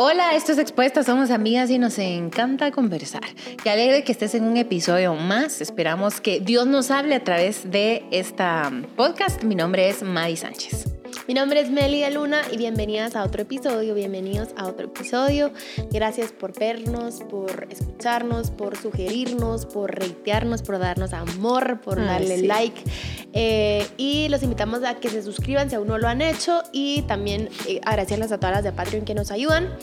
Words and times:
Hola, 0.00 0.36
esto 0.36 0.52
es 0.52 0.58
Expuesta, 0.58 1.02
somos 1.02 1.32
amigas 1.32 1.70
y 1.70 1.78
nos 1.80 1.98
encanta 1.98 2.70
conversar. 2.70 3.24
Qué 3.60 3.68
alegre 3.68 4.04
que 4.04 4.12
estés 4.12 4.36
en 4.36 4.44
un 4.44 4.56
episodio 4.56 5.16
más. 5.16 5.60
Esperamos 5.60 6.20
que 6.20 6.38
Dios 6.38 6.68
nos 6.68 6.92
hable 6.92 7.16
a 7.16 7.24
través 7.24 7.68
de 7.68 8.04
esta 8.12 8.70
podcast. 8.94 9.42
Mi 9.42 9.56
nombre 9.56 9.88
es 9.88 10.04
Madi 10.04 10.36
Sánchez. 10.36 10.97
Mi 11.28 11.34
nombre 11.34 11.60
es 11.60 11.70
Melia 11.70 12.08
Luna 12.08 12.40
y 12.50 12.56
bienvenidas 12.56 13.14
a 13.14 13.22
otro 13.22 13.42
episodio, 13.42 13.94
bienvenidos 13.94 14.48
a 14.56 14.66
otro 14.66 14.86
episodio. 14.86 15.52
Gracias 15.90 16.32
por 16.32 16.58
vernos, 16.58 17.20
por 17.28 17.68
escucharnos, 17.68 18.50
por 18.50 18.78
sugerirnos, 18.78 19.66
por 19.66 19.94
reitearnos, 19.94 20.62
por 20.62 20.78
darnos 20.78 21.12
amor, 21.12 21.82
por 21.82 22.02
darle 22.02 22.38
like. 22.46 22.80
Eh, 23.34 23.86
y 23.98 24.28
los 24.30 24.42
invitamos 24.42 24.82
a 24.84 24.94
que 24.94 25.10
se 25.10 25.22
suscriban 25.22 25.68
si 25.68 25.76
aún 25.76 25.88
no 25.88 25.98
lo 25.98 26.08
han 26.08 26.22
hecho 26.22 26.62
y 26.72 27.02
también 27.02 27.50
eh, 27.66 27.82
agradecerles 27.84 28.32
a 28.32 28.38
todas 28.38 28.54
las 28.54 28.64
de 28.64 28.72
Patreon 28.72 29.04
que 29.04 29.12
nos 29.12 29.30
ayudan. 29.30 29.76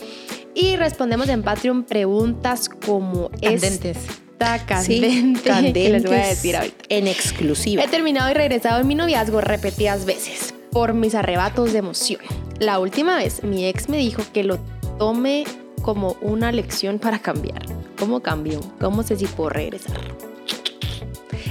Y 0.52 0.74
respondemos 0.74 1.28
en 1.28 1.44
Patreon 1.44 1.84
preguntas 1.84 2.68
como 2.68 3.30
Candentes. 3.30 3.98
esta 4.32 4.66
candente 4.66 5.48
candentes 5.48 5.84
que 5.84 5.90
les 5.90 6.04
voy 6.06 6.16
a 6.16 6.26
decir 6.26 6.56
ahorita. 6.56 6.84
En 6.88 7.06
exclusiva. 7.06 7.84
He 7.84 7.86
terminado 7.86 8.32
y 8.32 8.34
regresado 8.34 8.80
en 8.80 8.88
mi 8.88 8.96
noviazgo 8.96 9.40
repetidas 9.40 10.06
veces 10.06 10.55
por 10.76 10.92
mis 10.92 11.14
arrebatos 11.14 11.72
de 11.72 11.78
emoción. 11.78 12.20
La 12.58 12.78
última 12.78 13.16
vez 13.16 13.42
mi 13.42 13.64
ex 13.64 13.88
me 13.88 13.96
dijo 13.96 14.22
que 14.34 14.44
lo 14.44 14.58
tome 14.98 15.44
como 15.80 16.18
una 16.20 16.52
lección 16.52 16.98
para 16.98 17.18
cambiar. 17.18 17.62
¿Cómo 17.98 18.20
cambió? 18.20 18.60
¿Cómo 18.78 19.02
sé 19.02 19.16
si 19.16 19.24
puedo 19.24 19.48
regresar? 19.48 19.96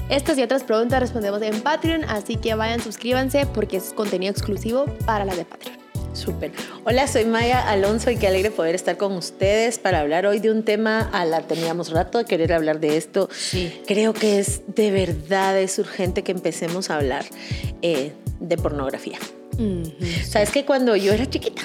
Estas 0.10 0.38
y 0.38 0.44
otras 0.44 0.64
preguntas 0.64 1.00
respondemos 1.00 1.42
en 1.42 1.60
Patreon, 1.62 2.04
así 2.04 2.36
que 2.36 2.54
vayan, 2.54 2.80
suscríbanse 2.82 3.48
porque 3.48 3.78
es 3.78 3.94
contenido 3.94 4.30
exclusivo 4.30 4.86
para 5.08 5.26
las 5.26 5.38
de 5.38 5.46
Patreon. 5.46 5.76
Súper. 6.14 6.52
Hola, 6.84 7.08
soy 7.08 7.26
Maya 7.26 7.68
Alonso 7.68 8.12
y 8.12 8.18
qué 8.18 8.28
alegre 8.28 8.52
poder 8.52 8.76
estar 8.76 8.96
con 8.96 9.14
ustedes 9.14 9.80
para 9.80 10.02
hablar 10.02 10.28
hoy 10.28 10.40
de 10.40 10.52
un 10.52 10.62
tema 10.62 11.10
a 11.12 11.26
la 11.26 11.42
teníamos 11.42 11.90
rato 11.90 12.20
de 12.20 12.26
querer 12.26 12.54
hablar 12.54 12.80
de 12.80 12.96
esto. 12.96 13.28
Sí. 13.36 13.82
Creo 13.88 14.14
que 14.14 14.38
es 14.38 14.62
de 14.68 14.92
verdad, 14.92 15.60
es 15.60 15.80
urgente 15.80 16.24
que 16.24 16.32
empecemos 16.32 16.92
a 16.92 16.98
hablar 16.98 17.26
eh, 17.82 18.14
de 18.48 18.58
pornografía. 18.58 19.18
Sabes 20.28 20.52
que 20.52 20.66
cuando 20.66 20.96
yo 20.96 21.14
era 21.14 21.30
chiquita 21.30 21.62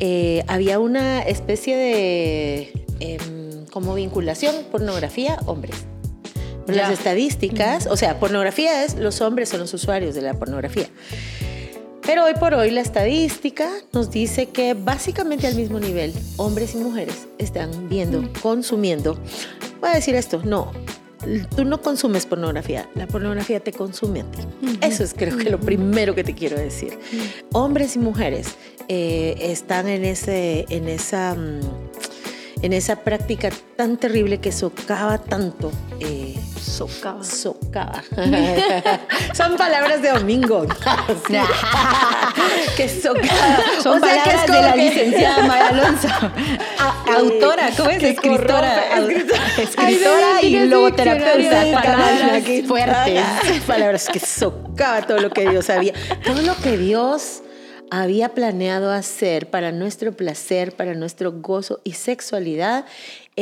eh, 0.00 0.42
había 0.48 0.80
una 0.80 1.22
especie 1.22 1.76
de 1.76 2.84
em, 2.98 3.66
como 3.66 3.94
vinculación 3.94 4.54
pornografía 4.70 5.38
hombres. 5.46 5.76
Las 6.66 6.90
estadísticas, 6.90 7.86
o 7.86 7.96
sea, 7.96 8.18
pornografía 8.20 8.84
es 8.84 8.96
los 8.96 9.20
hombres 9.20 9.48
son 9.48 9.60
los 9.60 9.74
usuarios 9.74 10.14
de 10.14 10.22
la 10.22 10.34
pornografía. 10.34 10.86
Pero 12.04 12.24
hoy 12.24 12.34
por 12.34 12.54
hoy 12.54 12.70
la 12.70 12.80
estadística 12.80 13.68
nos 13.92 14.10
dice 14.10 14.46
que 14.46 14.74
básicamente 14.74 15.46
al 15.46 15.54
mismo 15.54 15.78
nivel 15.78 16.12
hombres 16.36 16.74
y 16.74 16.78
mujeres 16.78 17.28
están 17.38 17.88
viendo, 17.88 18.28
consumiendo. 18.42 19.16
Voy 19.80 19.90
a 19.90 19.94
decir 19.94 20.16
esto, 20.16 20.40
no, 20.44 20.72
tú 21.56 21.64
no 21.64 21.80
consumes 21.80 22.26
pornografía, 22.26 22.88
la 22.94 23.06
pornografía 23.06 23.60
te 23.60 23.72
consume 23.72 24.20
a 24.20 24.24
ti. 24.24 24.38
Eso 24.80 25.04
es 25.04 25.14
creo 25.14 25.36
que 25.36 25.50
lo 25.50 25.60
primero 25.60 26.14
que 26.14 26.24
te 26.24 26.34
quiero 26.34 26.56
decir. 26.58 26.98
Hombres 27.52 27.96
y 27.96 27.98
mujeres 27.98 28.56
eh, 28.88 29.36
están 29.40 29.88
en, 29.88 30.04
ese, 30.04 30.66
en, 30.68 30.88
esa, 30.88 31.34
mm, 31.34 31.60
en 32.62 32.72
esa 32.72 32.96
práctica 32.96 33.50
tan 33.76 33.96
terrible 33.96 34.38
que 34.38 34.52
socava 34.52 35.18
tanto. 35.18 35.70
eh, 36.00 36.36
Socava. 36.62 37.24
Socava. 37.24 38.02
Son 39.34 39.56
palabras 39.56 40.00
de 40.02 40.10
domingo. 40.10 40.66
Sí. 41.26 41.34
que 42.76 42.88
socava. 42.88 43.56
Son 43.82 44.02
O 44.02 44.04
sea, 44.04 44.22
que 44.22 44.30
es 44.30 44.36
palabras 44.36 44.46
como 44.46 44.56
de 44.56 44.62
la 44.62 44.72
que- 44.72 44.82
licenciada 44.90 45.46
Maya 45.46 45.68
Alonso. 45.68 46.08
Ah, 46.78 47.04
Autora, 47.16 47.70
¿cómo 47.76 47.90
es? 47.90 48.02
Escritora. 48.02 48.96
escritora. 48.98 49.46
Escritora 49.58 50.36
Ay, 50.36 50.56
y 50.56 50.66
logoterapeuta. 50.66 51.50
Palabras 51.50 51.84
palabras 52.20 52.44
que- 52.44 52.62
fuertes. 52.64 53.24
Palabras 53.66 54.08
que 54.08 54.20
socava 54.20 55.02
todo 55.02 55.18
lo 55.18 55.30
que 55.30 55.48
Dios 55.48 55.68
había. 55.70 55.92
Todo 56.24 56.42
lo 56.42 56.56
que 56.56 56.76
Dios 56.76 57.42
había 57.90 58.30
planeado 58.30 58.90
hacer 58.90 59.50
para 59.50 59.70
nuestro 59.72 60.12
placer, 60.12 60.72
para 60.72 60.94
nuestro 60.94 61.30
gozo 61.32 61.80
y 61.84 61.92
sexualidad, 61.92 62.86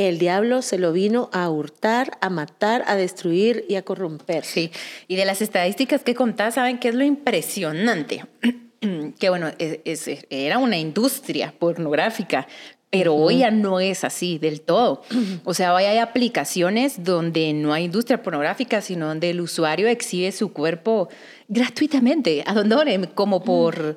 el 0.07 0.19
diablo 0.19 0.61
se 0.61 0.77
lo 0.77 0.91
vino 0.93 1.29
a 1.33 1.49
hurtar, 1.49 2.17
a 2.21 2.29
matar, 2.29 2.83
a 2.87 2.95
destruir 2.95 3.65
y 3.67 3.75
a 3.75 3.81
corromper. 3.83 4.43
Sí, 4.45 4.71
y 5.07 5.15
de 5.15 5.25
las 5.25 5.41
estadísticas 5.41 6.03
que 6.03 6.15
contás, 6.15 6.55
¿saben 6.55 6.77
qué 6.79 6.89
es 6.89 6.95
lo 6.95 7.03
impresionante? 7.03 8.25
que 9.19 9.29
bueno, 9.29 9.49
es- 9.59 9.79
es- 10.07 10.25
era 10.29 10.57
una 10.57 10.77
industria 10.77 11.53
pornográfica, 11.57 12.47
pero 12.89 13.15
hoy 13.15 13.37
ya 13.39 13.51
no 13.51 13.79
es 13.79 14.03
así 14.03 14.37
del 14.37 14.59
todo. 14.61 15.01
O 15.45 15.53
sea, 15.53 15.73
hoy 15.73 15.83
hay 15.85 15.97
aplicaciones 15.99 17.03
donde 17.05 17.53
no 17.53 17.71
hay 17.73 17.85
industria 17.85 18.21
pornográfica, 18.21 18.81
sino 18.81 19.07
donde 19.07 19.29
el 19.29 19.39
usuario 19.39 19.87
exhibe 19.87 20.31
su 20.33 20.51
cuerpo 20.51 21.07
gratuitamente, 21.47 22.43
¿a 22.45 22.53
dónde? 22.53 23.07
Como 23.13 23.43
por 23.45 23.95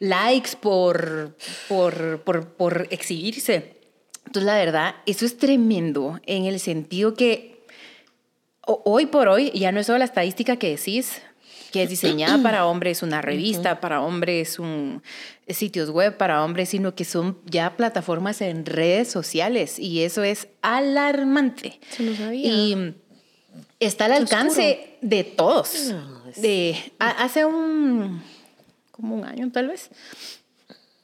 likes, 0.00 0.50
por, 0.60 1.36
por, 1.68 2.20
por, 2.24 2.48
por 2.48 2.88
exhibirse. 2.90 3.81
Entonces, 4.26 4.44
la 4.44 4.54
verdad, 4.56 4.94
eso 5.06 5.26
es 5.26 5.36
tremendo 5.36 6.20
en 6.26 6.44
el 6.46 6.58
sentido 6.60 7.14
que 7.14 7.64
hoy 8.66 9.06
por 9.06 9.28
hoy 9.28 9.50
ya 9.52 9.72
no 9.72 9.80
es 9.80 9.86
solo 9.86 9.98
la 9.98 10.04
estadística 10.04 10.56
que 10.56 10.70
decís, 10.70 11.20
que 11.72 11.82
es 11.82 11.90
diseñada 11.90 12.42
para 12.42 12.66
hombres, 12.66 13.02
una 13.02 13.20
revista 13.22 13.80
para 13.80 14.00
hombres, 14.02 14.58
un 14.58 15.02
sitios 15.48 15.90
web 15.90 16.16
para 16.16 16.44
hombres, 16.44 16.68
sino 16.70 16.94
que 16.94 17.04
son 17.04 17.38
ya 17.46 17.76
plataformas 17.76 18.40
en 18.40 18.64
redes 18.64 19.10
sociales 19.10 19.78
y 19.78 20.02
eso 20.02 20.22
es 20.22 20.48
alarmante. 20.62 21.78
Eso 21.90 22.02
no 22.04 22.16
sabía. 22.16 22.48
Y 22.48 22.94
está 23.80 24.04
al 24.06 24.12
alcance 24.12 24.96
de 25.02 25.24
todos. 25.24 25.88
No, 25.90 26.26
es- 26.28 26.40
De, 26.40 26.76
a- 26.98 27.24
hace 27.24 27.44
un, 27.44 28.22
como 28.92 29.14
un 29.16 29.24
año 29.24 29.50
tal 29.50 29.68
vez, 29.68 29.90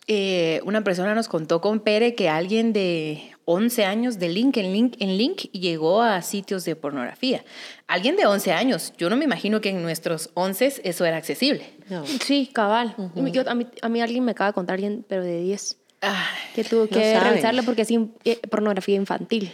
eh, 0.08 0.60
una 0.64 0.82
persona 0.82 1.14
nos 1.14 1.28
contó 1.28 1.60
con 1.60 1.80
Pere 1.80 2.14
que 2.14 2.28
alguien 2.28 2.72
de 2.72 3.30
11 3.44 3.84
años 3.84 4.19
de 4.19 4.28
link 4.30 4.56
en 4.56 4.72
link 4.72 4.94
en 4.98 5.16
link 5.19 5.42
llegó 5.52 6.02
a 6.02 6.20
sitios 6.22 6.64
de 6.64 6.74
pornografía. 6.76 7.44
Alguien 7.86 8.16
de 8.16 8.26
11 8.26 8.52
años, 8.52 8.92
yo 8.98 9.08
no 9.10 9.16
me 9.16 9.24
imagino 9.24 9.60
que 9.60 9.69
en 9.70 9.82
nuestros 9.82 10.30
11 10.34 10.80
eso 10.84 11.04
era 11.04 11.16
accesible. 11.19 11.70
No. 11.88 12.04
Sí, 12.06 12.50
cabal. 12.52 12.94
Yo- 13.32 13.48
a, 13.48 13.54
mí, 13.54 13.66
a 13.82 13.88
mí 13.88 14.00
alguien 14.00 14.24
me 14.24 14.32
acaba 14.32 14.50
de 14.50 14.54
contar, 14.54 14.74
alguien, 14.74 15.04
pero 15.08 15.22
de 15.22 15.41
10, 15.42 15.76
Ay, 16.00 16.14
que 16.54 16.64
tuvo 16.64 16.82
No 16.82 16.88
que 16.88 17.12
saben. 17.14 17.30
revisarlo 17.30 17.62
porque 17.64 17.82
es 17.82 17.90
in- 17.90 18.14
eh, 18.25 18.38
pornografía 18.50 18.94
infantil. 18.96 19.50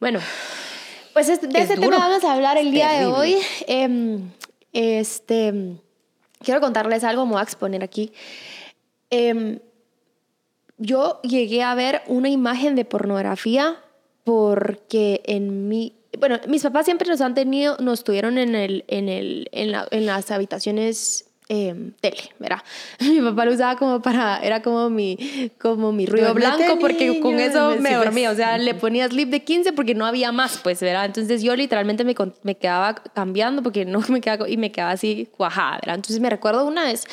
Bueno, 0.00 0.18
pues 1.12 1.28
es- 1.28 1.40
de 1.40 1.48
Es 1.58 1.64
ese 1.64 1.76
duro. 1.76 1.90
tema 1.90 2.08
vamos 2.08 2.24
a 2.24 2.32
hablar 2.34 2.56
el 2.58 2.72
día 2.72 2.90
de 2.92 3.06
hoy. 3.06 3.36
Em, 3.66 4.30
este, 4.72 5.76
quiero 6.40 6.60
contarles 6.60 7.04
algo, 7.04 7.24
me 7.26 7.32
voy 7.32 7.40
a 7.40 7.44
exponer 7.44 7.82
aquí. 7.84 8.12
Em, 9.10 9.60
yo 10.78 11.20
llegué 11.22 11.62
a 11.62 11.74
ver 11.74 12.02
una 12.06 12.28
imagen 12.28 12.74
de 12.76 12.84
pornografía 12.84 13.76
porque 14.24 15.22
en 15.26 15.68
mi 15.68 15.94
bueno 16.18 16.38
mis 16.48 16.62
papás 16.62 16.84
siempre 16.86 17.08
nos 17.08 17.20
han 17.20 17.34
tenido 17.34 17.76
nos 17.78 18.04
tuvieron 18.04 18.38
en 18.38 18.54
el 18.54 18.84
en 18.88 19.08
el 19.08 19.48
en, 19.52 19.72
la- 19.72 19.88
en 19.90 20.06
las 20.06 20.30
habitaciones 20.30 21.27
eh, 21.50 21.92
tele 22.00 22.30
verdad 22.38 22.58
mi 23.00 23.20
papá 23.20 23.46
lo 23.46 23.52
usaba 23.52 23.76
como 23.76 24.02
para 24.02 24.38
era 24.38 24.60
como 24.60 24.90
mi 24.90 25.50
como 25.58 25.92
mi 25.92 26.04
ruido 26.04 26.34
blanco 26.34 26.78
porque 26.78 27.20
con 27.20 27.36
niño, 27.36 27.48
eso 27.48 27.70
me 27.70 27.90
pues. 27.90 28.04
dormía. 28.04 28.30
O 28.30 28.34
sea 28.34 28.58
le 28.58 28.74
ponía 28.74 29.08
sleep 29.08 29.30
de 29.30 29.42
15 29.42 29.72
porque 29.72 29.94
no 29.94 30.04
había 30.04 30.30
más 30.30 30.58
pues 30.58 30.80
verdad 30.80 31.06
entonces 31.06 31.42
yo 31.42 31.56
literalmente 31.56 32.04
me, 32.04 32.14
me 32.42 32.54
quedaba 32.54 32.94
cambiando 32.94 33.62
porque 33.62 33.86
no 33.86 34.00
me 34.08 34.20
quedaba 34.20 34.48
y 34.48 34.58
me 34.58 34.70
quedaba 34.70 34.92
así 34.92 35.28
cuajada 35.36 35.76
verdad 35.76 35.94
entonces 35.94 36.20
me 36.20 36.28
recuerdo 36.28 36.66
una 36.66 36.84
vez 36.84 37.06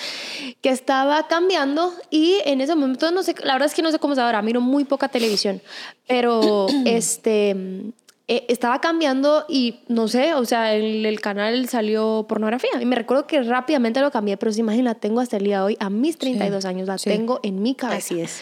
que 0.61 0.69
estaba 0.69 1.27
cambiando 1.27 1.93
y 2.09 2.39
en 2.45 2.59
ese 2.59 2.75
momento 2.75 3.11
no 3.11 3.23
sé 3.23 3.35
la 3.43 3.53
verdad 3.53 3.67
es 3.67 3.73
que 3.73 3.81
no 3.81 3.91
sé 3.91 3.99
cómo 3.99 4.13
es 4.13 4.19
ahora 4.19 4.41
miro 4.41 4.59
muy 4.59 4.83
poca 4.83 5.07
televisión 5.07 5.61
pero 6.07 6.67
este 6.85 7.93
eh, 8.27 8.45
estaba 8.49 8.81
cambiando 8.81 9.45
y 9.47 9.81
no 9.87 10.07
sé, 10.07 10.33
o 10.33 10.45
sea, 10.45 10.73
el, 10.73 11.05
el 11.05 11.21
canal 11.21 11.69
salió 11.69 12.25
pornografía. 12.27 12.71
Y 12.81 12.85
me 12.85 12.95
recuerdo 12.95 13.27
que 13.27 13.43
rápidamente 13.43 14.01
lo 14.01 14.09
cambié, 14.09 14.35
pero 14.37 14.49
esa 14.49 14.61
imagen 14.61 14.85
la 14.85 14.95
tengo 14.95 15.21
hasta 15.21 15.37
el 15.37 15.43
día 15.43 15.59
de 15.59 15.63
hoy. 15.63 15.77
A 15.79 15.91
mis 15.91 16.17
32 16.17 16.65
años 16.65 16.87
la 16.87 16.97
sí. 16.97 17.09
tengo 17.09 17.39
en 17.43 17.61
mi 17.61 17.75
cabeza. 17.75 17.97
Así 17.97 18.21
es. 18.21 18.41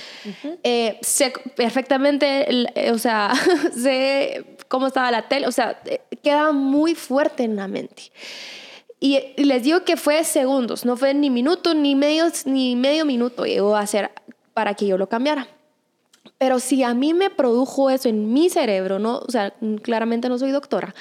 Eh, 0.63 0.97
sé 1.01 1.33
perfectamente, 1.55 2.45
eh, 2.75 2.91
o 2.91 2.97
sea, 2.97 3.33
sé 3.75 4.45
cómo 4.69 4.87
estaba 4.87 5.11
la 5.11 5.27
tele, 5.27 5.47
o 5.47 5.51
sea, 5.51 5.81
eh, 5.85 5.99
queda 6.23 6.53
muy 6.53 6.95
fuerte 6.95 7.43
en 7.43 7.57
la 7.57 7.67
mente. 7.67 8.03
Y, 9.01 9.19
y 9.35 9.43
les 9.43 9.63
digo 9.63 9.83
que 9.83 9.97
fue 9.97 10.23
segundos, 10.23 10.85
no 10.85 10.95
fue 10.95 11.13
ni 11.13 11.29
minuto, 11.29 11.73
ni 11.73 11.93
medio, 11.93 12.25
ni 12.45 12.77
medio 12.77 13.03
minuto 13.03 13.45
llegó 13.45 13.75
a 13.75 13.85
ser 13.85 14.11
para 14.53 14.75
que 14.75 14.87
yo 14.87 14.97
lo 14.97 15.09
cambiara. 15.09 15.49
Pero 16.37 16.59
si 16.59 16.83
a 16.83 16.93
mí 16.93 17.13
me 17.13 17.29
produjo 17.29 17.89
eso 17.89 18.09
en 18.09 18.33
mi 18.33 18.49
cerebro, 18.49 18.99
¿no? 18.99 19.19
O 19.19 19.31
sea, 19.31 19.53
claramente 19.81 20.29
no 20.29 20.37
soy 20.37 20.51
doctora, 20.51 20.93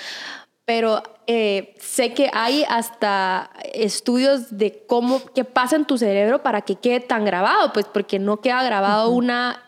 pero 0.64 1.02
eh, 1.26 1.74
sé 1.80 2.12
que 2.14 2.30
hay 2.32 2.64
hasta 2.68 3.50
estudios 3.72 4.56
de 4.58 4.84
cómo, 4.86 5.20
qué 5.34 5.44
pasa 5.44 5.76
en 5.76 5.84
tu 5.84 5.98
cerebro 5.98 6.42
para 6.42 6.62
que 6.62 6.76
quede 6.76 7.00
tan 7.00 7.24
grabado, 7.24 7.72
pues 7.72 7.86
porque 7.86 8.18
no 8.18 8.40
queda 8.40 8.62
grabado 8.62 9.10
una 9.10 9.62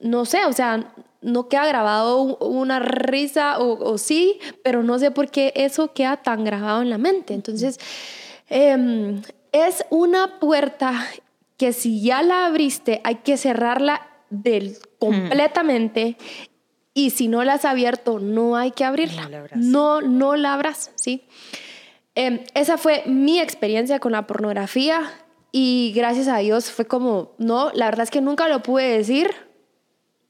no 0.00 0.24
sé, 0.24 0.44
o 0.46 0.52
sea, 0.52 0.92
no 1.22 1.48
queda 1.48 1.66
grabado 1.66 2.38
una 2.38 2.78
risa 2.78 3.58
o, 3.58 3.98
sí, 3.98 4.40
pero 4.64 4.82
no 4.82 4.98
sé 4.98 5.10
por 5.10 5.30
qué 5.30 5.52
eso 5.54 5.92
queda 5.92 6.16
tan 6.16 6.44
grabado 6.44 6.82
en 6.82 6.90
la 6.90 6.98
mente. 6.98 7.34
Entonces, 7.34 7.78
em, 8.48 9.22
es 9.52 9.84
una 9.90 10.40
puerta 10.40 11.06
que 11.56 11.72
si 11.72 12.00
ya 12.02 12.22
la 12.22 12.46
abriste, 12.46 13.00
hay 13.04 13.16
que 13.16 13.36
cerrarla 13.36 14.00
del, 14.30 14.78
completamente. 14.98 16.16
Y 16.94 17.10
si 17.10 17.28
no 17.28 17.44
la 17.44 17.54
has 17.54 17.64
abierto, 17.64 18.18
no 18.18 18.56
hay 18.56 18.72
que 18.72 18.84
abrirla. 18.84 19.28
No, 19.54 20.00
no 20.00 20.36
la 20.36 20.54
abras, 20.54 20.90
¿sí? 20.96 21.24
Em, 22.14 22.40
esa 22.54 22.78
fue 22.78 23.04
mi 23.06 23.40
experiencia 23.40 24.00
con 24.00 24.12
la 24.12 24.26
pornografía 24.26 25.12
y 25.52 25.92
gracias 25.94 26.28
a 26.28 26.38
Dios 26.38 26.70
fue 26.70 26.86
como, 26.86 27.32
no, 27.38 27.70
la 27.74 27.86
verdad 27.86 28.04
es 28.04 28.10
que 28.10 28.20
nunca 28.20 28.48
lo 28.48 28.62
pude 28.62 28.88
decir 28.96 29.30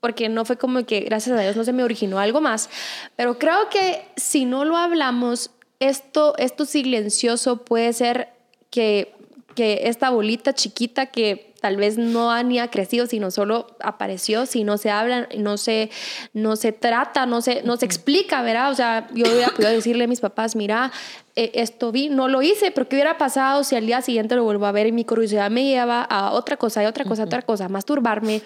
porque 0.01 0.29
no 0.29 0.45
fue 0.45 0.57
como 0.57 0.85
que 0.85 1.01
gracias 1.01 1.39
a 1.39 1.43
Dios 1.43 1.57
no 1.57 1.65
se 1.65 1.73
me 1.73 1.85
originó 1.85 2.19
algo 2.19 2.41
más, 2.41 2.71
pero 3.17 3.39
creo 3.39 3.69
que 3.71 4.03
si 4.17 4.45
no 4.45 4.65
lo 4.65 4.77
hablamos, 4.77 5.51
esto, 5.79 6.37
esto 6.39 6.65
silencioso 6.65 7.65
puede 7.65 7.93
ser 7.93 8.29
que, 8.71 9.15
que 9.55 9.83
esta 9.85 10.11
bolita 10.11 10.55
chiquita 10.55 11.07
que 11.07 11.50
tal 11.61 11.77
vez 11.77 11.99
no 11.99 12.31
ha 12.31 12.43
ni 12.43 12.59
ha 12.59 12.69
crecido, 12.69 13.07
sino 13.07 13.31
solo 13.31 13.67
apareció, 13.81 14.47
si 14.47 14.65
no 14.65 14.79
se 14.79 14.91
habla, 14.91 15.29
no 15.37 15.57
se, 15.57 15.91
no 16.33 16.57
se 16.57 16.73
trata, 16.73 17.27
no 17.27 17.43
se, 17.43 17.63
no 17.63 17.77
se 17.77 17.87
explica, 17.87 18.43
¿verdad? 18.43 18.71
O 18.71 18.75
sea, 18.75 19.09
yo 19.13 19.31
hubiera 19.31 19.51
podido 19.51 19.71
decirle 19.71 20.05
a 20.05 20.07
mis 20.07 20.21
papás, 20.21 20.57
mira, 20.57 20.91
eh, 21.37 21.53
esto 21.55 21.93
vi, 21.93 22.09
no 22.09 22.29
lo 22.29 22.43
hice, 22.43 22.71
pero 22.71 22.89
¿qué 22.89 22.97
hubiera 22.97 23.19
pasado 23.19 23.63
si 23.63 23.77
al 23.77 23.87
día 23.87 24.03
siguiente 24.03 24.35
lo 24.35 24.45
vuelvo 24.45 24.67
a 24.67 24.73
ver 24.73 24.87
y 24.87 24.93
mi 24.93 25.05
curiosidad 25.05 25.51
me 25.51 25.65
lleva 25.65 26.03
a 26.03 26.33
otra 26.33 26.57
cosa, 26.57 26.83
y 26.83 26.87
otra 26.87 27.05
cosa, 27.05 27.25
otra 27.25 27.43
cosa, 27.43 27.67
a 27.67 27.69
masturbarme 27.69 28.43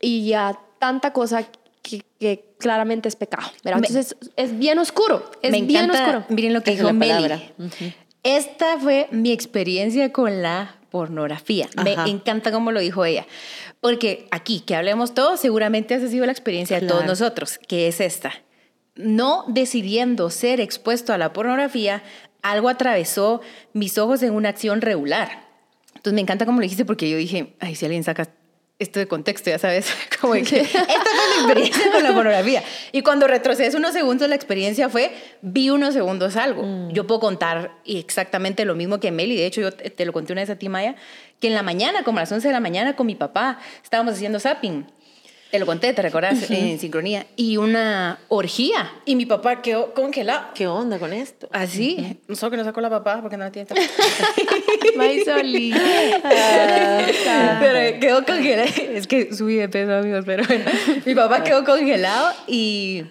y 0.00 0.28
ya 0.28 0.58
tanta 0.78 1.12
cosa 1.12 1.44
que, 1.82 2.44
claramente 2.58 3.08
es 3.08 3.16
pecado, 3.16 3.48
¿verdad? 3.64 3.82
Entonces 3.86 4.16
es 4.36 4.58
bien 4.58 4.78
oscuro, 4.78 5.30
es 5.42 5.52
me 5.52 5.62
bien 5.62 5.90
oscuro. 5.90 6.24
Miren 6.28 6.52
lo 6.52 6.62
que 6.62 6.72
dijo 6.72 6.92
Meli. 6.92 7.52
Esta 8.24 8.78
fue 8.78 9.06
mi 9.12 9.30
experiencia 9.30 10.12
con 10.12 10.42
la 10.42 10.77
pornografía. 10.90 11.68
Me 11.82 11.94
encanta 12.06 12.52
cómo 12.52 12.72
lo 12.72 12.80
dijo 12.80 13.04
ella. 13.04 13.26
Porque 13.80 14.26
aquí, 14.30 14.60
que 14.60 14.74
hablemos 14.74 15.14
todos, 15.14 15.40
seguramente 15.40 15.94
ha 15.94 16.00
sido 16.00 16.26
la 16.26 16.32
experiencia 16.32 16.80
de 16.80 16.86
todos 16.86 17.04
nosotros, 17.04 17.58
que 17.58 17.88
es 17.88 18.00
esta. 18.00 18.32
No 18.94 19.44
decidiendo 19.48 20.30
ser 20.30 20.60
expuesto 20.60 21.12
a 21.12 21.18
la 21.18 21.32
pornografía, 21.32 22.02
algo 22.42 22.68
atravesó 22.68 23.40
mis 23.72 23.98
ojos 23.98 24.22
en 24.22 24.32
una 24.32 24.48
acción 24.48 24.80
regular. 24.80 25.46
Entonces 25.88 26.14
me 26.14 26.20
encanta 26.20 26.46
cómo 26.46 26.58
lo 26.58 26.62
dijiste 26.62 26.84
porque 26.84 27.10
yo 27.10 27.16
dije, 27.16 27.54
ay, 27.60 27.74
si 27.74 27.84
alguien 27.84 28.04
saca 28.04 28.28
esto 28.78 29.00
de 29.00 29.08
contexto, 29.08 29.50
ya 29.50 29.58
sabes, 29.58 29.92
como 30.20 30.34
que 30.34 30.40
esta 30.60 30.84
fue 30.84 31.28
mi 31.28 31.42
experiencia 31.42 31.92
con 31.92 32.02
la 32.02 32.14
pornografía. 32.14 32.62
Y 32.92 33.02
cuando 33.02 33.26
retrocedes 33.26 33.74
unos 33.74 33.92
segundos, 33.92 34.28
la 34.28 34.34
experiencia 34.34 34.88
fue, 34.88 35.12
vi 35.42 35.70
unos 35.70 35.94
segundos 35.94 36.36
algo. 36.36 36.62
Mm. 36.62 36.90
Yo 36.90 37.06
puedo 37.06 37.20
contar 37.20 37.72
exactamente 37.84 38.64
lo 38.64 38.74
mismo 38.74 39.00
que 39.00 39.10
Meli, 39.10 39.36
de 39.36 39.46
hecho 39.46 39.60
yo 39.60 39.72
te 39.72 40.04
lo 40.04 40.12
conté 40.12 40.32
una 40.32 40.42
vez 40.42 40.50
a 40.50 40.56
ti, 40.56 40.68
Maya, 40.68 40.94
que 41.40 41.48
en 41.48 41.54
la 41.54 41.62
mañana, 41.62 42.04
como 42.04 42.18
a 42.18 42.22
las 42.22 42.32
11 42.32 42.48
de 42.48 42.52
la 42.52 42.60
mañana 42.60 42.96
con 42.96 43.06
mi 43.06 43.14
papá, 43.14 43.58
estábamos 43.82 44.14
haciendo 44.14 44.40
zapping 44.40 44.86
te 45.50 45.58
lo 45.58 45.66
conté, 45.66 45.92
te 45.94 46.02
recordás, 46.02 46.50
en 46.50 46.78
sincronía. 46.78 47.26
Y 47.36 47.56
una 47.56 48.18
orgía. 48.28 48.92
Y 49.04 49.16
mi 49.16 49.24
papá 49.24 49.62
quedó 49.62 49.94
congelado. 49.94 50.48
¿Qué 50.54 50.66
onda 50.66 50.98
con 50.98 51.12
esto? 51.12 51.48
Así. 51.52 52.18
No 52.28 52.36
solo 52.36 52.50
que 52.50 52.56
no 52.58 52.64
sacó 52.64 52.80
la 52.80 52.90
papá 52.90 53.20
porque 53.22 53.36
no 53.36 53.44
la 53.44 53.52
tiene. 53.52 53.68
Maisoli. 54.96 55.74
Ah, 57.30 57.58
pero 57.60 58.00
quedó 58.00 58.24
congelado. 58.24 58.68
Es 58.92 59.06
que 59.06 59.34
subí 59.34 59.56
de 59.56 59.68
peso, 59.68 59.94
amigos, 59.94 60.24
pero 60.26 60.44
bueno. 60.44 60.64
Mi 61.04 61.14
papá 61.14 61.42
quedó 61.42 61.64
congelado 61.64 62.32
y 62.46 63.04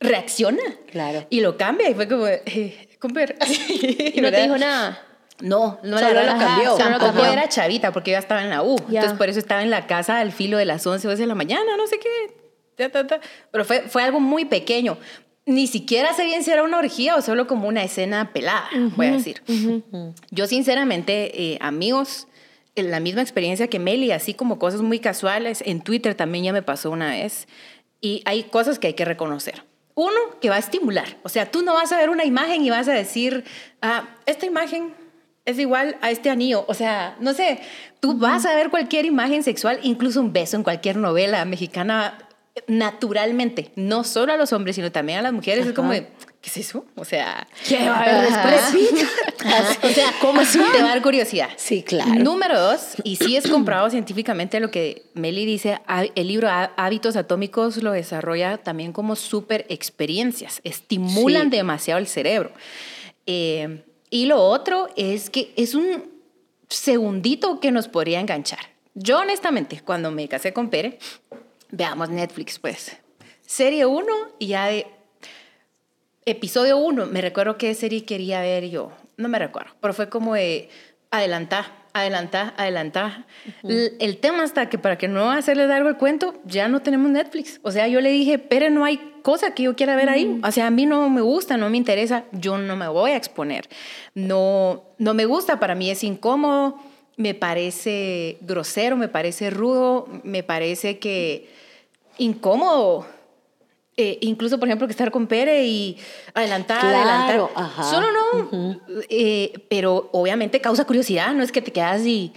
reacciona. 0.00 0.62
Claro. 0.90 1.26
Y 1.30 1.40
lo 1.40 1.56
cambia 1.56 1.88
y 1.88 1.94
fue 1.94 2.08
como, 2.08 2.26
eh, 2.26 2.88
y 4.14 4.20
no 4.20 4.30
te 4.30 4.42
dijo 4.42 4.58
nada. 4.58 5.09
No, 5.40 5.78
no 5.82 5.98
Solo 5.98 6.14
la 6.14 6.34
lo 6.34 6.38
cambió. 6.38 6.74
Tampoco 6.76 7.24
era 7.24 7.48
chavita 7.48 7.92
porque 7.92 8.10
yo 8.10 8.14
ya 8.16 8.18
estaba 8.18 8.42
en 8.42 8.50
la 8.50 8.62
U. 8.62 8.76
Entonces 8.88 9.14
por 9.14 9.28
eso 9.28 9.38
estaba 9.38 9.62
en 9.62 9.70
la 9.70 9.86
casa 9.86 10.20
al 10.20 10.32
filo 10.32 10.58
de 10.58 10.64
las 10.64 10.86
11 10.86 11.06
o 11.06 11.10
12 11.10 11.22
de 11.22 11.26
la 11.26 11.34
mañana, 11.34 11.76
no 11.76 11.86
sé 11.86 11.98
qué. 11.98 12.34
Pero 13.50 13.64
fue, 13.64 13.82
fue 13.82 14.02
algo 14.02 14.20
muy 14.20 14.44
pequeño. 14.44 14.96
Ni 15.46 15.66
siquiera 15.66 16.12
sé 16.14 16.24
bien 16.24 16.44
si 16.44 16.50
era 16.50 16.62
una 16.62 16.78
orgía 16.78 17.16
o 17.16 17.22
solo 17.22 17.46
como 17.46 17.66
una 17.66 17.82
escena 17.82 18.32
pelada, 18.32 18.68
voy 18.96 19.06
a 19.06 19.12
decir. 19.12 19.42
Yo 20.30 20.46
sinceramente, 20.46 21.52
eh, 21.52 21.58
amigos, 21.60 22.28
en 22.76 22.90
la 22.90 23.00
misma 23.00 23.22
experiencia 23.22 23.68
que 23.68 23.78
Meli, 23.78 24.12
así 24.12 24.34
como 24.34 24.58
cosas 24.58 24.82
muy 24.82 25.00
casuales, 25.00 25.62
en 25.66 25.80
Twitter 25.80 26.14
también 26.14 26.44
ya 26.44 26.52
me 26.52 26.62
pasó 26.62 26.90
una 26.90 27.10
vez. 27.10 27.48
Y 28.00 28.22
hay 28.26 28.44
cosas 28.44 28.78
que 28.78 28.88
hay 28.88 28.94
que 28.94 29.04
reconocer. 29.04 29.64
Uno, 29.94 30.16
que 30.40 30.50
va 30.50 30.56
a 30.56 30.60
estimular. 30.60 31.18
O 31.22 31.28
sea, 31.28 31.50
tú 31.50 31.62
no 31.62 31.74
vas 31.74 31.92
a 31.92 31.98
ver 31.98 32.10
una 32.10 32.24
imagen 32.24 32.64
y 32.64 32.70
vas 32.70 32.88
a 32.88 32.92
decir, 32.92 33.44
ah, 33.82 34.04
esta 34.26 34.46
imagen 34.46 34.94
es 35.44 35.58
igual 35.58 35.96
a 36.00 36.10
este 36.10 36.30
anillo. 36.30 36.64
O 36.68 36.74
sea, 36.74 37.16
no 37.20 37.34
sé, 37.34 37.60
tú 38.00 38.18
vas 38.18 38.46
a 38.46 38.54
ver 38.54 38.70
cualquier 38.70 39.04
imagen 39.06 39.42
sexual, 39.42 39.78
incluso 39.82 40.20
un 40.20 40.32
beso 40.32 40.56
en 40.56 40.62
cualquier 40.62 40.96
novela 40.96 41.44
mexicana 41.44 42.18
naturalmente, 42.66 43.72
no 43.76 44.04
solo 44.04 44.32
a 44.32 44.36
los 44.36 44.52
hombres, 44.52 44.76
sino 44.76 44.92
también 44.92 45.18
a 45.20 45.22
las 45.22 45.32
mujeres. 45.32 45.66
Es 45.66 45.72
como 45.72 45.92
de, 45.92 46.08
¿qué 46.40 46.50
es 46.50 46.56
eso? 46.56 46.84
O 46.96 47.04
sea, 47.04 47.46
¿qué 47.66 47.88
va 47.88 47.96
a 47.96 48.02
haber 48.02 48.32
después? 48.32 49.08
o 49.82 49.88
sea, 49.88 50.12
¿cómo 50.20 50.40
así 50.40 50.58
te 50.58 50.82
va 50.82 50.86
a 50.86 50.90
dar 50.90 51.02
curiosidad? 51.02 51.48
Sí, 51.56 51.82
claro. 51.82 52.14
Número 52.14 52.60
dos, 52.60 52.96
y 53.04 53.16
sí 53.16 53.36
es 53.36 53.48
comprobado 53.48 53.90
científicamente 53.90 54.60
lo 54.60 54.70
que 54.70 55.04
Meli 55.14 55.46
dice, 55.46 55.80
el 56.14 56.28
libro 56.28 56.48
Hábitos 56.50 57.16
Atómicos 57.16 57.78
lo 57.78 57.92
desarrolla 57.92 58.58
también 58.58 58.92
como 58.92 59.16
super 59.16 59.64
experiencias, 59.68 60.60
estimulan 60.64 61.50
demasiado 61.50 61.98
el 61.98 62.06
cerebro. 62.06 62.52
Eh, 63.26 63.84
y 64.10 64.26
lo 64.26 64.42
otro 64.42 64.88
es 64.96 65.30
que 65.30 65.52
es 65.56 65.74
un 65.74 66.10
segundito 66.68 67.60
que 67.60 67.70
nos 67.70 67.88
podría 67.88 68.20
enganchar. 68.20 68.60
Yo 68.94 69.20
honestamente, 69.20 69.80
cuando 69.84 70.10
me 70.10 70.28
casé 70.28 70.52
con 70.52 70.68
Pere, 70.68 70.98
veamos 71.70 72.10
Netflix 72.10 72.58
pues, 72.58 72.96
serie 73.46 73.86
1 73.86 74.06
y 74.38 74.48
ya 74.48 74.66
de 74.66 74.86
episodio 76.26 76.76
1, 76.76 77.06
me 77.06 77.20
recuerdo 77.20 77.56
qué 77.56 77.74
serie 77.74 78.04
quería 78.04 78.40
ver 78.40 78.68
yo, 78.68 78.92
no 79.16 79.28
me 79.28 79.38
recuerdo, 79.38 79.72
pero 79.80 79.94
fue 79.94 80.08
como 80.08 80.34
de 80.34 80.68
adelantar, 81.10 81.79
adelantar, 81.92 82.54
adelantar. 82.56 83.26
el, 83.62 84.18
tema 84.18 84.44
está 84.44 84.68
que 84.68 84.78
para 84.78 84.98
que 84.98 85.08
no 85.08 85.30
hacerle 85.30 85.66
largo 85.66 85.88
el 85.88 85.96
cuento, 85.96 86.34
ya 86.44 86.68
no 86.68 86.80
tenemos 86.82 87.10
Netflix. 87.10 87.60
O 87.62 87.70
sea, 87.70 87.88
yo 87.88 88.00
le 88.00 88.10
dije, 88.10 88.38
Pere, 88.38 88.70
no 88.70 88.84
hay 88.84 88.98
cosa 89.22 89.54
que 89.54 89.64
yo 89.64 89.76
quiera 89.76 89.96
ver 89.96 90.08
ahí. 90.08 90.40
O 90.42 90.52
sea, 90.52 90.68
a 90.68 90.70
mí 90.70 90.86
no 90.86 91.08
me 91.10 91.20
gusta, 91.20 91.56
no 91.56 91.70
me 91.70 91.76
interesa, 91.76 92.24
yo 92.32 92.58
no 92.58 92.76
me 92.76 92.88
voy 92.88 93.12
a 93.12 93.16
exponer. 93.16 93.68
No, 94.14 94.84
no 94.98 95.14
me 95.14 95.24
gusta, 95.24 95.60
para 95.60 95.74
mí 95.74 95.90
es 95.90 96.04
incómodo, 96.04 96.78
me 97.16 97.34
parece 97.34 98.38
grosero, 98.40 98.96
me 98.96 99.08
parece 99.08 99.50
rudo, 99.50 100.08
me 100.22 100.42
parece 100.42 100.98
que 100.98 101.50
incómodo. 102.18 103.06
Eh, 103.96 104.18
incluso, 104.22 104.58
por 104.58 104.68
ejemplo, 104.68 104.86
que 104.86 104.92
estar 104.92 105.10
con 105.10 105.26
Pere 105.26 105.66
y 105.66 105.98
adelantar, 106.34 106.84
adelantar. 106.84 107.50
Solo 107.84 108.06
no. 108.12 108.80
Eh, 109.08 109.66
pero 109.68 110.08
obviamente 110.12 110.60
causa 110.60 110.86
curiosidad, 110.86 111.34
no 111.34 111.42
es 111.42 111.52
que 111.52 111.62
te 111.62 111.72
quedas 111.72 112.06
y. 112.06 112.32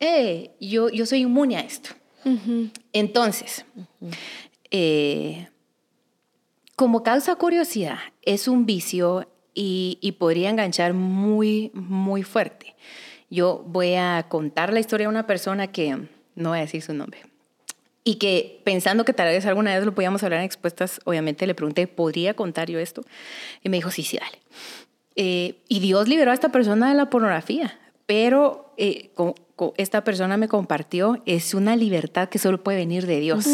Eh, 0.00 0.50
yo, 0.60 0.90
yo 0.90 1.06
soy 1.06 1.20
inmune 1.20 1.56
a 1.56 1.60
esto. 1.60 1.90
Entonces, 2.92 3.64
eh, 4.70 5.48
como 6.76 7.02
causa 7.02 7.36
curiosidad, 7.36 7.98
es 8.22 8.48
un 8.48 8.66
vicio 8.66 9.28
y, 9.54 10.16
podría 10.18 10.50
enganchar 10.50 10.94
muy, 10.94 11.70
muy 11.74 12.22
fuerte. 12.22 12.74
Yo 13.30 13.62
voy 13.66 13.94
a 13.94 14.26
contar 14.28 14.72
la 14.72 14.80
historia 14.80 15.06
de 15.06 15.10
una 15.10 15.26
persona 15.26 15.68
que 15.68 16.08
no 16.34 16.50
voy 16.50 16.58
a 16.58 16.62
decir 16.62 16.82
su 16.82 16.92
nombre. 16.92 17.20
Y 18.04 18.16
que 18.16 18.60
pensando 18.64 19.04
que 19.04 19.14
tal 19.14 19.28
vez 19.28 19.46
alguna 19.46 19.74
vez 19.74 19.84
lo 19.84 19.94
podíamos 19.94 20.22
hablar 20.22 20.40
en 20.40 20.46
expuestas, 20.46 21.00
obviamente 21.04 21.46
le 21.46 21.54
pregunté, 21.54 21.86
¿podría 21.86 22.34
contar 22.34 22.70
yo 22.70 22.78
esto? 22.78 23.02
Y 23.62 23.70
me 23.70 23.78
dijo, 23.78 23.90
sí, 23.90 24.02
sí, 24.02 24.18
dale. 24.18 24.38
Eh, 25.16 25.56
y 25.68 25.80
Dios 25.80 26.06
liberó 26.06 26.30
a 26.30 26.34
esta 26.34 26.50
persona 26.50 26.88
de 26.88 26.94
la 26.94 27.08
pornografía, 27.08 27.78
pero 28.04 28.74
eh, 28.76 29.10
esta 29.76 30.04
persona 30.04 30.36
me 30.36 30.48
compartió, 30.48 31.22
es 31.24 31.54
una 31.54 31.76
libertad 31.76 32.28
que 32.28 32.38
solo 32.38 32.62
puede 32.62 32.78
venir 32.78 33.06
de 33.06 33.20
Dios. 33.20 33.46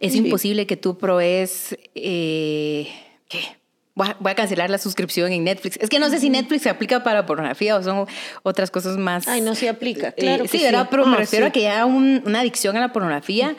Es 0.00 0.14
imposible 0.14 0.66
que 0.66 0.76
tú 0.76 0.96
provees, 0.96 1.76
eh, 1.94 2.88
¿qué? 3.28 3.40
Voy 3.98 4.30
a, 4.30 4.34
cancelar 4.34 4.70
la 4.70 4.78
suscripción 4.78 5.32
en 5.32 5.44
Netflix. 5.44 5.76
Es 5.80 5.88
que 5.88 5.98
no 5.98 6.08
sé 6.08 6.20
si 6.20 6.30
Netflix 6.30 6.62
se 6.62 6.70
aplica 6.70 7.02
para 7.02 7.26
pornografía 7.26 7.76
o 7.76 7.82
son 7.82 8.06
otras 8.44 8.70
cosas 8.70 8.96
más. 8.96 9.26
Ay, 9.26 9.40
no 9.40 9.54
se 9.54 9.68
aplica, 9.68 10.12
claro. 10.12 10.46
sí, 10.46 10.62
¿verdad? 10.62 10.86
Pero 10.90 11.04
me 11.04 11.16
ah, 11.16 11.18
refiero 11.18 11.46
a 11.46 11.50
que 11.50 11.68
haya 11.68 11.84
una 11.84 12.40
adicción 12.40 12.76
a 12.76 12.80
la 12.80 12.92
pornografía. 12.92 13.54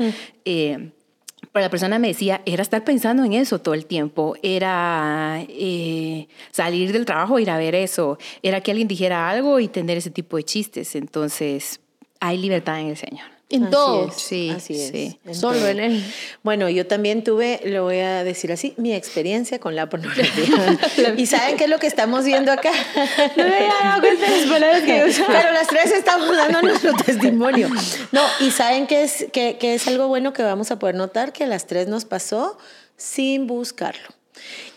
Pero 1.51 1.63
la 1.63 1.69
persona 1.69 1.99
me 1.99 2.09
decía, 2.09 2.41
era 2.45 2.61
estar 2.61 2.83
pensando 2.83 3.23
en 3.23 3.33
eso 3.33 3.59
todo 3.59 3.73
el 3.73 3.85
tiempo, 3.85 4.35
era 4.43 5.43
eh, 5.47 6.27
salir 6.51 6.91
del 6.91 7.05
trabajo, 7.05 7.39
ir 7.39 7.49
a 7.49 7.57
ver 7.57 7.75
eso, 7.75 8.19
era 8.43 8.61
que 8.61 8.71
alguien 8.71 8.87
dijera 8.87 9.29
algo 9.29 9.59
y 9.59 9.67
tener 9.67 9.97
ese 9.97 10.11
tipo 10.11 10.37
de 10.37 10.43
chistes. 10.43 10.95
Entonces, 10.95 11.79
hay 12.19 12.37
libertad 12.37 12.79
en 12.79 12.87
el 12.87 12.97
Señor. 12.97 13.38
En 13.51 13.63
Así 13.63 13.71
todo. 13.71 14.07
es, 14.09 14.13
Sí, 14.13 14.51
así 14.55 14.79
es, 14.79 14.91
sí. 14.91 15.19
en 15.25 15.33
Solo 15.33 15.57
todo. 15.57 15.69
en 15.69 15.79
él. 15.79 16.13
Bueno, 16.43 16.69
yo 16.69 16.85
también 16.85 17.23
tuve, 17.23 17.59
lo 17.65 17.83
voy 17.83 17.97
a 17.97 18.23
decir 18.23 18.51
así, 18.51 18.75
mi 18.77 18.93
experiencia 18.93 19.59
con 19.59 19.75
la 19.75 19.89
pornografía. 19.89 20.77
¿Y 21.17 21.25
saben 21.25 21.57
qué 21.57 21.63
es 21.63 21.69
lo 21.69 21.79
que 21.79 21.87
estamos 21.87 22.25
viendo 22.25 22.51
acá? 22.51 22.71
No 23.35 23.43
me 23.43 23.55
había 23.55 23.73
dado 23.83 24.01
cuenta 24.01 24.29
de 24.29 24.37
las 24.39 24.49
palabras 24.49 24.81
que 24.83 25.03
usaba. 25.05 25.27
Pero 25.41 25.51
las 25.51 25.67
tres 25.67 25.91
estamos 25.91 26.37
dando 26.37 26.61
nuestro 26.61 26.93
testimonio. 26.93 27.69
No, 28.11 28.21
y 28.39 28.51
saben 28.51 28.85
que 28.85 29.01
es, 29.03 29.25
que, 29.33 29.57
que 29.57 29.73
es 29.73 29.87
algo 29.87 30.07
bueno 30.07 30.31
que 30.31 30.43
vamos 30.43 30.69
a 30.69 30.77
poder 30.77 30.93
notar 30.95 31.33
que 31.33 31.45
a 31.45 31.47
las 31.47 31.65
tres 31.65 31.87
nos 31.87 32.05
pasó 32.05 32.57
sin 32.97 33.47
buscarlo. 33.47 34.09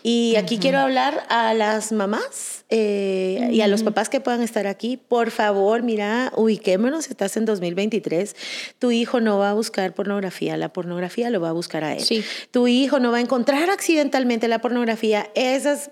Y 0.03 0.35
aquí 0.35 0.57
quiero 0.57 0.79
hablar 0.79 1.25
a 1.29 1.53
las 1.53 1.91
mamás 1.91 2.65
eh, 2.69 3.49
y 3.51 3.61
a 3.61 3.67
los 3.67 3.83
papás 3.83 4.09
que 4.09 4.19
puedan 4.19 4.41
estar 4.41 4.67
aquí. 4.67 4.97
Por 4.97 5.31
favor, 5.31 5.81
mira, 5.83 6.31
ubiquémonos, 6.35 7.09
estás 7.09 7.37
en 7.37 7.45
2023. 7.45 8.35
Tu 8.79 8.91
hijo 8.91 9.21
no 9.21 9.37
va 9.37 9.51
a 9.51 9.53
buscar 9.53 9.93
pornografía, 9.93 10.57
la 10.57 10.73
pornografía 10.73 11.29
lo 11.29 11.39
va 11.39 11.49
a 11.49 11.53
buscar 11.53 11.83
a 11.83 11.93
él. 11.93 12.01
Sí. 12.01 12.23
Tu 12.51 12.67
hijo 12.67 12.99
no 12.99 13.11
va 13.11 13.17
a 13.17 13.21
encontrar 13.21 13.69
accidentalmente 13.69 14.47
la 14.47 14.59
pornografía. 14.59 15.29
Esas 15.35 15.91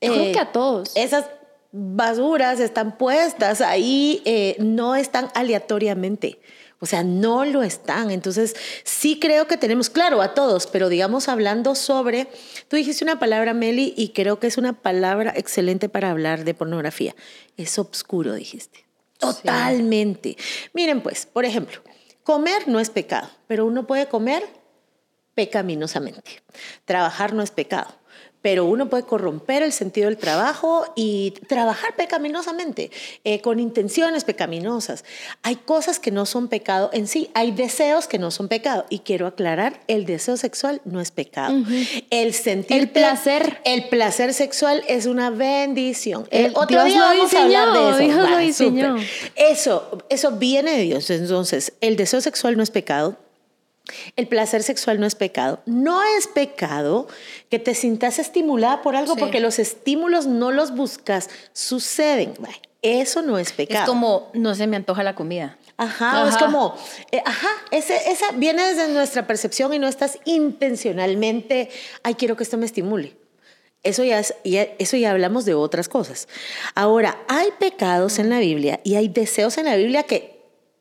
Yo 0.00 0.12
creo 0.12 0.24
eh, 0.24 0.32
que 0.32 0.40
a 0.40 0.52
todos. 0.52 0.96
esas 0.96 1.26
basuras 1.72 2.58
están 2.58 2.96
puestas 2.96 3.60
ahí, 3.60 4.22
eh, 4.24 4.56
no 4.58 4.96
están 4.96 5.28
aleatoriamente. 5.34 6.40
O 6.78 6.86
sea, 6.86 7.02
no 7.02 7.44
lo 7.44 7.62
están. 7.62 8.10
Entonces, 8.10 8.54
sí 8.84 9.18
creo 9.18 9.46
que 9.46 9.56
tenemos, 9.56 9.88
claro, 9.88 10.20
a 10.20 10.34
todos, 10.34 10.66
pero 10.66 10.88
digamos 10.88 11.28
hablando 11.28 11.74
sobre, 11.74 12.28
tú 12.68 12.76
dijiste 12.76 13.04
una 13.04 13.18
palabra, 13.18 13.54
Meli, 13.54 13.94
y 13.96 14.10
creo 14.10 14.38
que 14.38 14.46
es 14.46 14.58
una 14.58 14.74
palabra 14.74 15.32
excelente 15.36 15.88
para 15.88 16.10
hablar 16.10 16.44
de 16.44 16.54
pornografía. 16.54 17.14
Es 17.56 17.78
obscuro, 17.78 18.34
dijiste. 18.34 18.84
Totalmente. 19.18 20.36
Miren, 20.74 21.00
pues, 21.00 21.26
por 21.26 21.44
ejemplo, 21.44 21.80
comer 22.22 22.68
no 22.68 22.80
es 22.80 22.90
pecado, 22.90 23.30
pero 23.46 23.64
uno 23.64 23.86
puede 23.86 24.06
comer 24.06 24.46
pecaminosamente. 25.34 26.42
Trabajar 26.84 27.32
no 27.32 27.42
es 27.42 27.50
pecado, 27.50 27.94
pero 28.42 28.64
uno 28.64 28.88
puede 28.88 29.02
corromper 29.02 29.62
el 29.64 29.72
sentido 29.72 30.06
del 30.08 30.16
trabajo 30.18 30.84
y 30.94 31.32
trabajar 31.48 31.96
pecaminosamente, 31.96 32.90
eh, 33.24 33.40
con 33.40 33.58
intenciones 33.58 34.22
pecaminosas. 34.24 35.04
Hay 35.42 35.56
cosas 35.56 35.98
que 35.98 36.10
no 36.12 36.26
son 36.26 36.46
pecado 36.48 36.90
en 36.92 37.08
sí, 37.08 37.28
hay 37.34 37.50
deseos 37.50 38.06
que 38.06 38.18
no 38.18 38.30
son 38.30 38.46
pecado. 38.48 38.86
Y 38.88 39.00
quiero 39.00 39.26
aclarar, 39.26 39.80
el 39.88 40.06
deseo 40.06 40.36
sexual 40.36 40.80
no 40.84 41.00
es 41.00 41.10
pecado. 41.10 41.56
El 42.10 42.34
sentir 42.34 42.76
El 42.82 42.88
placer. 42.90 43.58
El 43.64 43.88
placer 43.88 44.32
sexual 44.32 44.84
es 44.86 45.06
una 45.06 45.30
bendición. 45.30 46.26
El- 46.30 46.46
El 46.46 46.52
otro 46.54 46.68
Dios 46.68 46.84
día 46.84 46.98
lo 47.00 47.06
vamos 47.06 47.34
a 47.34 47.42
hablar 47.42 47.72
de 47.72 47.88
eso. 47.90 47.98
Dios 47.98 48.16
lo 48.16 48.36
Va, 48.36 48.38
diseñó. 48.38 48.98
súper. 48.98 49.10
Eso, 49.34 49.98
eso 50.08 50.30
viene 50.32 50.72
de 50.76 50.82
Dios. 50.82 51.10
Entonces, 51.10 51.72
el 51.80 51.96
deseo 51.96 52.20
sexual 52.20 52.56
no 52.56 52.62
es 52.62 52.70
pecado. 52.70 53.16
El 54.16 54.26
placer 54.28 54.62
sexual 54.62 54.98
no 55.00 55.06
es 55.06 55.14
pecado. 55.14 55.60
No 55.66 56.02
es 56.18 56.26
pecado 56.26 57.06
que 57.50 57.58
te 57.58 57.74
sientas 57.74 58.18
estimulada 58.18 58.82
por 58.82 58.96
algo 58.96 59.14
Sí. 59.14 59.20
porque 59.20 59.40
los 59.40 59.58
estímulos 59.58 60.26
no 60.26 60.50
los 60.52 60.74
buscas, 60.74 61.30
suceden. 61.52 62.34
Eso 62.82 63.22
no 63.22 63.38
es 63.38 63.52
pecado. 63.52 63.84
Es 63.84 63.88
como, 63.88 64.30
no 64.34 64.54
se 64.54 64.66
me 64.66 64.76
antoja 64.76 65.02
la 65.02 65.14
comida. 65.14 65.56
Ajá, 65.76 66.24
o 66.24 66.28
es 66.28 66.34
Ajá. 66.36 66.46
como, 66.46 66.74
eh, 67.12 67.22
ajá, 67.24 67.48
ese, 67.70 67.96
esa 68.10 68.32
viene 68.32 68.62
desde 68.62 68.88
nuestra 68.88 69.26
percepción 69.26 69.74
y 69.74 69.78
no 69.78 69.86
estás 69.88 70.18
intencionalmente, 70.24 71.68
ay, 72.02 72.14
quiero 72.14 72.36
que 72.36 72.42
esto 72.44 72.56
me 72.56 72.66
estimule. 72.66 73.16
Eso 73.82 74.02
ya, 74.04 74.18
es, 74.18 74.34
ya- 74.44 74.68
eso 74.78 74.96
ya 74.96 75.10
hablamos 75.12 75.44
de 75.44 75.54
otras 75.54 75.88
cosas. 75.88 76.28
Ahora, 76.74 77.18
hay 77.28 77.48
pecados 77.58 78.18
en 78.18 78.30
la 78.30 78.38
Biblia 78.40 78.80
y 78.84 78.96
hay 78.96 79.08
deseos 79.08 79.58
en 79.58 79.66
la 79.66 79.76
Biblia 79.76 80.02
que 80.04 80.35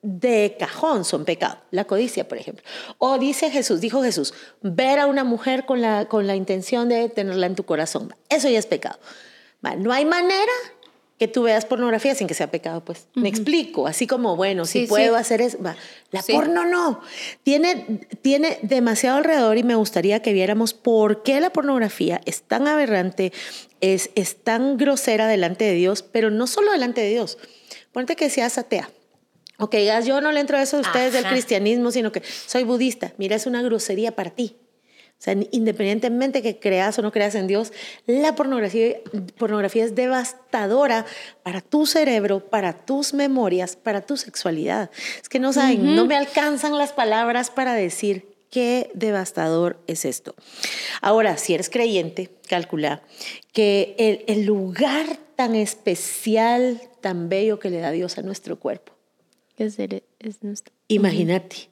de 0.06 0.56
cajón 0.60 1.04
son 1.04 1.26
pecados. 1.26 1.58
La 1.72 1.86
codicia, 1.86 2.28
por 2.28 2.38
ejemplo. 2.38 2.64
O 3.00 3.18
dice 3.18 3.50
Jesús, 3.50 3.82
dijo 3.82 4.04
Jesús, 4.04 4.36
ver 4.62 5.00
a 5.00 5.08
una 5.08 5.24
mujer 5.24 5.66
con 5.66 5.82
la, 5.82 6.06
con 6.06 6.28
la 6.28 6.36
intención 6.36 6.88
de 6.90 7.10
tenerla 7.10 7.48
en 7.48 7.56
tu 7.56 7.64
corazón. 7.64 8.14
Eso 8.30 8.48
ya 8.48 8.60
es 8.60 8.68
pecado. 8.68 9.00
No 9.80 9.92
hay 9.92 10.06
manera 10.06 10.52
que 11.18 11.28
tú 11.28 11.42
veas 11.44 11.66
pornografía 11.66 12.14
sin 12.14 12.28
que 12.28 12.36
sea 12.36 12.52
pecado, 12.52 12.86
pues. 12.86 13.08
Me 13.16 13.30
explico. 13.30 13.88
Así 13.88 14.06
como, 14.06 14.36
bueno, 14.36 14.66
si 14.66 14.86
puedo 14.86 15.16
sí. 15.16 15.20
hacer 15.20 15.42
eso. 15.42 15.58
Va. 15.64 15.76
La 16.12 16.22
Sí. 16.22 16.34
porno 16.34 16.66
no. 16.66 17.02
Tiene, 17.42 18.08
tiene 18.22 18.60
demasiado 18.62 19.18
alrededor 19.18 19.58
y 19.58 19.64
me 19.64 19.74
gustaría 19.74 20.22
que 20.22 20.34
viéramos 20.34 20.76
por 20.76 21.24
qué 21.24 21.42
la 21.42 21.50
pornografía 21.52 22.22
es 22.26 22.44
tan 22.44 22.68
aberrante, 22.68 23.34
es, 23.82 24.12
es 24.14 24.44
tan 24.44 24.78
grosera 24.78 25.28
delante 25.28 25.66
de 25.66 25.74
Dios, 25.74 26.04
pero 26.04 26.30
no 26.30 26.46
solo 26.46 26.72
delante 26.74 27.02
de 27.02 27.10
Dios. 27.10 27.40
Ponte 27.92 28.16
que 28.16 28.30
seas 28.30 28.60
atea. 28.60 28.92
O 29.58 29.70
que 29.70 29.80
digas, 29.80 30.06
yo 30.06 30.20
no 30.22 30.32
le 30.32 30.40
entro 30.40 30.58
a 30.58 30.62
eso 30.62 30.78
de 30.78 30.82
ustedes 30.82 31.14
del 31.14 31.26
Ajá. 31.26 31.34
cristianismo, 31.34 31.92
sino 31.92 32.12
que 32.12 32.22
soy 32.46 32.64
budista. 32.64 33.14
Mira, 33.18 33.36
es 33.36 33.46
una 33.46 33.62
grosería 33.62 34.16
para 34.16 34.32
ti. 34.32 34.58
O 35.18 35.22
sea, 35.26 35.34
independientemente 35.52 36.42
que 36.42 36.60
creas 36.60 37.00
o 37.00 37.02
no 37.02 37.12
creas 37.12 37.36
en 37.36 37.48
Dios, 37.48 37.72
la 38.06 38.36
pornografía, 38.36 38.98
pornografía 39.38 39.86
es 39.86 39.96
devastadora 39.96 41.06
para 41.42 41.62
tu 41.62 41.86
cerebro, 41.86 42.42
para 42.42 42.86
tus 42.86 43.14
memorias, 43.14 43.78
para 43.78 44.02
tu 44.02 44.18
sexualidad. 44.18 44.92
Es 45.22 45.30
que 45.30 45.40
no 45.40 45.54
saben, 45.54 45.96
no 45.96 46.06
me 46.06 46.18
alcanzan 46.18 46.78
las 46.78 46.92
palabras 46.92 47.50
para 47.50 47.74
decir 47.74 48.36
qué 48.52 48.92
devastador 48.94 49.80
es 49.88 50.04
esto. 50.04 50.36
Ahora, 51.02 51.38
si 51.38 51.54
eres 51.54 51.70
creyente, 51.70 52.30
calcula 52.50 53.02
que 53.54 53.96
el, 53.98 54.26
el 54.28 54.46
lugar 54.46 55.18
tan 55.38 55.56
especial, 55.56 56.82
tan 57.00 57.30
bello 57.30 57.58
que 57.58 57.70
le 57.70 57.80
da 57.80 57.92
Dios 57.92 58.18
a 58.18 58.22
nuestro 58.22 58.60
cuerpo, 58.60 58.95
Es, 59.58 59.80
el- 59.80 60.04
es 60.20 60.44
nuestro. 60.44 60.74
Imagínate. 60.88 61.70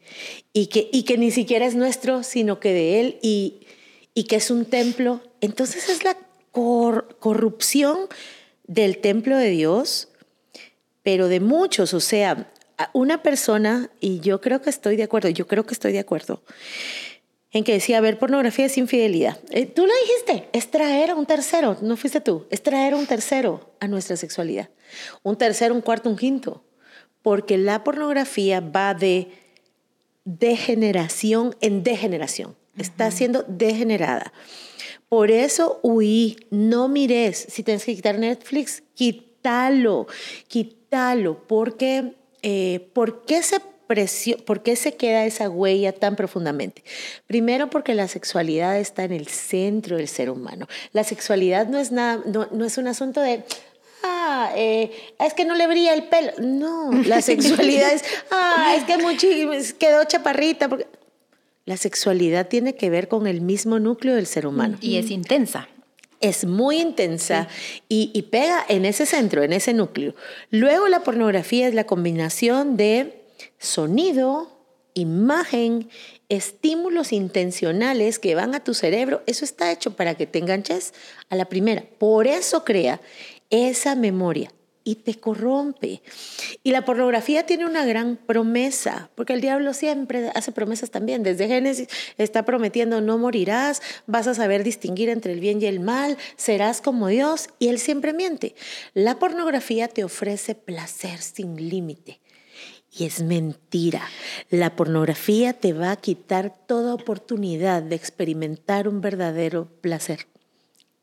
y, 0.53 0.67
que, 0.67 0.89
y 0.91 1.03
que 1.03 1.17
ni 1.17 1.31
siquiera 1.31 1.65
es 1.65 1.75
nuestro, 1.75 2.23
sino 2.23 2.59
que 2.59 2.73
de 2.73 2.99
Él 3.01 3.19
y, 3.21 3.67
y 4.13 4.23
que 4.25 4.37
es 4.37 4.49
un 4.51 4.65
templo. 4.65 5.21
Entonces 5.41 5.89
es 5.89 6.03
la 6.03 6.17
cor- 6.51 7.17
corrupción 7.19 7.97
del 8.65 8.99
templo 8.99 9.37
de 9.37 9.49
Dios, 9.49 10.07
pero 11.03 11.27
de 11.27 11.39
muchos. 11.41 11.93
O 11.93 11.99
sea, 11.99 12.51
una 12.93 13.21
persona, 13.21 13.89
y 13.99 14.19
yo 14.21 14.39
creo 14.41 14.61
que 14.61 14.69
estoy 14.69 14.95
de 14.95 15.03
acuerdo, 15.03 15.29
yo 15.29 15.45
creo 15.47 15.65
que 15.65 15.73
estoy 15.73 15.91
de 15.91 15.99
acuerdo, 15.99 16.41
en 17.51 17.63
que 17.63 17.73
decía, 17.73 18.01
ver 18.01 18.17
pornografía 18.17 18.65
es 18.65 18.77
infidelidad. 18.79 19.37
Eh, 19.51 19.67
tú 19.67 19.85
lo 19.85 19.93
dijiste, 20.07 20.49
es 20.53 20.71
traer 20.71 21.11
a 21.11 21.15
un 21.15 21.25
tercero, 21.27 21.77
no 21.81 21.97
fuiste 21.97 22.19
tú, 22.19 22.47
es 22.49 22.63
traer 22.63 22.93
a 22.93 22.97
un 22.97 23.05
tercero 23.05 23.75
a 23.79 23.87
nuestra 23.87 24.15
sexualidad. 24.17 24.69
Un 25.21 25.37
tercero, 25.37 25.75
un 25.75 25.81
cuarto, 25.81 26.09
un 26.09 26.15
quinto. 26.17 26.63
Porque 27.23 27.57
la 27.57 27.83
pornografía 27.83 28.59
va 28.59 28.93
de 28.93 29.29
degeneración 30.25 31.55
en 31.61 31.83
degeneración. 31.83 32.55
Está 32.77 33.11
siendo 33.11 33.43
degenerada. 33.47 34.33
Por 35.09 35.29
eso 35.31 35.79
huí, 35.83 36.37
no 36.49 36.87
mires. 36.87 37.45
Si 37.49 37.63
tienes 37.63 37.85
que 37.85 37.95
quitar 37.95 38.17
Netflix, 38.17 38.83
quítalo, 38.95 40.07
quítalo. 40.47 41.47
Porque, 41.47 42.15
eh, 42.41 42.89
¿por, 42.93 43.25
qué 43.25 43.43
se 43.43 43.59
presio- 43.87 44.43
¿Por 44.43 44.63
qué 44.63 44.75
se 44.75 44.95
queda 44.95 45.25
esa 45.25 45.49
huella 45.49 45.93
tan 45.93 46.15
profundamente? 46.15 46.83
Primero 47.27 47.69
porque 47.69 47.93
la 47.93 48.07
sexualidad 48.07 48.79
está 48.79 49.03
en 49.03 49.11
el 49.11 49.27
centro 49.27 49.97
del 49.97 50.07
ser 50.07 50.31
humano. 50.31 50.67
La 50.93 51.03
sexualidad 51.03 51.67
no 51.67 51.77
es, 51.77 51.91
nada, 51.91 52.23
no, 52.25 52.47
no 52.51 52.65
es 52.65 52.77
un 52.79 52.87
asunto 52.87 53.21
de, 53.21 53.43
ah, 54.03 54.51
eh, 54.55 54.91
es 55.19 55.33
que 55.33 55.45
no 55.45 55.55
le 55.55 55.67
brilla 55.67 55.93
el 55.93 56.03
pelo. 56.03 56.31
No, 56.39 56.91
la 57.05 57.21
sexualidad 57.31 57.91
es, 57.93 58.03
ah, 58.31 58.73
es 58.77 58.83
que 58.83 58.97
muy 58.97 59.17
chi- 59.17 59.47
quedó 59.79 60.03
chaparrita. 60.05 60.69
Porque... 60.69 60.87
La 61.65 61.77
sexualidad 61.77 62.47
tiene 62.47 62.75
que 62.75 62.89
ver 62.89 63.07
con 63.07 63.25
el 63.25 63.39
mismo 63.41 63.79
núcleo 63.79 64.15
del 64.15 64.27
ser 64.27 64.45
humano. 64.45 64.77
Y 64.81 64.97
es 64.97 65.09
intensa. 65.09 65.69
Es 66.19 66.45
muy 66.45 66.79
intensa 66.79 67.47
y, 67.89 68.11
y 68.13 68.23
pega 68.23 68.63
en 68.69 68.85
ese 68.85 69.05
centro, 69.05 69.43
en 69.43 69.51
ese 69.53 69.73
núcleo. 69.73 70.13
Luego 70.51 70.87
la 70.87 71.01
pornografía 71.03 71.67
es 71.67 71.73
la 71.73 71.85
combinación 71.85 72.77
de 72.77 73.23
sonido, 73.59 74.49
imagen, 74.93 75.89
estímulos 76.29 77.11
intencionales 77.11 78.19
que 78.19 78.35
van 78.35 78.55
a 78.55 78.63
tu 78.63 78.73
cerebro. 78.73 79.21
Eso 79.25 79.43
está 79.45 79.71
hecho 79.71 79.95
para 79.95 80.15
que 80.15 80.25
te 80.27 80.39
enganches 80.39 80.93
a 81.29 81.35
la 81.35 81.45
primera. 81.45 81.83
Por 81.97 82.27
eso 82.27 82.63
crea 82.63 83.01
esa 83.53 83.95
memoria 83.95 84.51
y 84.83 84.95
te 84.95 85.15
corrompe. 85.15 86.01
Y 86.63 86.71
la 86.71 86.85
pornografía 86.85 87.45
tiene 87.45 87.65
una 87.65 87.85
gran 87.85 88.17
promesa, 88.17 89.09
porque 89.15 89.33
el 89.33 89.41
diablo 89.41 89.73
siempre 89.73 90.31
hace 90.35 90.51
promesas 90.51 90.91
también. 90.91 91.23
Desde 91.23 91.47
Génesis 91.47 91.87
está 92.17 92.43
prometiendo 92.45 92.99
no 92.99 93.17
morirás, 93.17 93.81
vas 94.07 94.27
a 94.27 94.33
saber 94.33 94.63
distinguir 94.63 95.09
entre 95.09 95.33
el 95.33 95.39
bien 95.39 95.61
y 95.61 95.65
el 95.65 95.79
mal, 95.79 96.17
serás 96.35 96.81
como 96.81 97.07
Dios, 97.07 97.49
y 97.59 97.67
él 97.67 97.79
siempre 97.79 98.13
miente. 98.13 98.55
La 98.93 99.19
pornografía 99.19 99.87
te 99.87 100.03
ofrece 100.03 100.55
placer 100.55 101.21
sin 101.21 101.69
límite. 101.69 102.19
Y 102.95 103.05
es 103.05 103.23
mentira. 103.23 104.03
La 104.49 104.75
pornografía 104.75 105.53
te 105.53 105.73
va 105.73 105.91
a 105.91 105.95
quitar 105.95 106.53
toda 106.67 106.93
oportunidad 106.93 107.81
de 107.81 107.95
experimentar 107.95 108.87
un 108.87 109.01
verdadero 109.01 109.67
placer. 109.81 110.27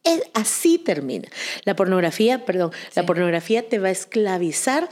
Es- 0.04 0.22
así 0.34 0.78
termina. 0.78 1.28
La 1.64 1.76
pornografía, 1.76 2.44
perdón, 2.44 2.72
la 2.94 3.04
pornografía 3.06 3.68
te 3.68 3.78
va 3.78 3.88
a 3.88 3.92
esclavizar 3.92 4.88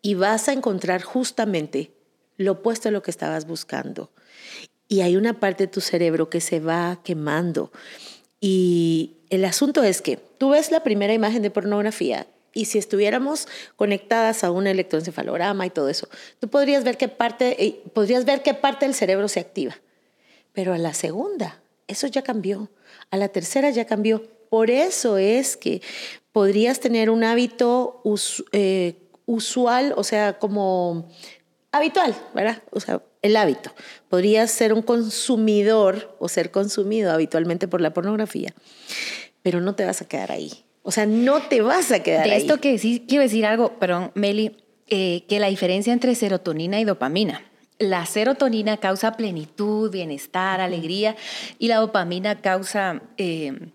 y 0.00 0.14
vas 0.14 0.48
a 0.48 0.52
encontrar 0.52 1.02
justamente 1.02 1.92
lo 2.36 2.52
opuesto 2.52 2.88
a 2.88 2.92
lo 2.92 3.02
que 3.02 3.10
estabas 3.10 3.46
buscando. 3.46 4.10
Y 4.88 5.00
hay 5.00 5.16
una 5.16 5.40
parte 5.40 5.64
de 5.64 5.68
tu 5.72 5.80
cerebro 5.80 6.28
que 6.28 6.40
se 6.40 6.60
va 6.60 7.00
quemando. 7.02 7.72
Y 8.40 9.16
el 9.30 9.44
asunto 9.44 9.82
es 9.84 10.02
que 10.02 10.16
tú 10.16 10.50
ves 10.50 10.70
la 10.70 10.82
primera 10.82 11.14
imagen 11.14 11.42
de 11.42 11.50
pornografía 11.50 12.26
y 12.52 12.66
si 12.66 12.78
estuviéramos 12.78 13.48
conectadas 13.76 14.44
a 14.44 14.50
un 14.50 14.66
electroencefalograma 14.66 15.64
y 15.64 15.70
todo 15.70 15.88
eso, 15.88 16.08
tú 16.38 16.48
podrías 16.48 16.84
ver 16.84 16.98
qué 16.98 17.08
parte, 17.08 17.64
eh, 17.64 17.80
podrías 17.94 18.24
ver 18.24 18.42
qué 18.42 18.52
parte 18.54 18.84
del 18.84 18.94
cerebro 18.94 19.28
se 19.28 19.40
activa. 19.40 19.76
Pero 20.52 20.74
a 20.74 20.78
la 20.78 20.92
segunda, 20.92 21.61
eso 21.88 22.06
ya 22.06 22.22
cambió. 22.22 22.70
A 23.10 23.16
la 23.16 23.28
tercera 23.28 23.70
ya 23.70 23.86
cambió. 23.86 24.22
Por 24.48 24.70
eso 24.70 25.18
es 25.18 25.56
que 25.56 25.82
podrías 26.32 26.80
tener 26.80 27.10
un 27.10 27.24
hábito 27.24 28.02
eh, 28.52 28.96
usual, 29.26 29.94
o 29.96 30.04
sea, 30.04 30.38
como 30.38 31.08
habitual, 31.70 32.14
¿verdad? 32.34 32.62
O 32.70 32.80
sea, 32.80 33.02
el 33.22 33.36
hábito. 33.36 33.72
Podrías 34.08 34.50
ser 34.50 34.72
un 34.72 34.82
consumidor 34.82 36.16
o 36.18 36.28
ser 36.28 36.50
consumido 36.50 37.12
habitualmente 37.12 37.68
por 37.68 37.80
la 37.80 37.94
pornografía, 37.94 38.54
pero 39.42 39.60
no 39.60 39.74
te 39.74 39.84
vas 39.84 40.02
a 40.02 40.08
quedar 40.08 40.32
ahí. 40.32 40.64
O 40.82 40.90
sea, 40.90 41.06
no 41.06 41.42
te 41.42 41.62
vas 41.62 41.92
a 41.92 42.02
quedar 42.02 42.24
ahí. 42.24 42.30
De 42.30 42.36
esto 42.36 42.60
que 42.60 42.72
decir, 42.72 43.06
quiero 43.06 43.22
decir 43.22 43.46
algo, 43.46 43.78
perdón, 43.78 44.10
Meli, 44.14 44.56
eh, 44.88 45.24
que 45.28 45.38
la 45.38 45.46
diferencia 45.46 45.92
entre 45.92 46.14
serotonina 46.14 46.80
y 46.80 46.84
dopamina. 46.84 47.51
La 47.82 48.06
serotonina 48.06 48.76
causa 48.76 49.16
plenitud, 49.16 49.90
bienestar, 49.90 50.60
alegría 50.60 51.16
y 51.58 51.66
la 51.66 51.78
dopamina 51.78 52.40
causa 52.40 53.02
eh, 53.16 53.70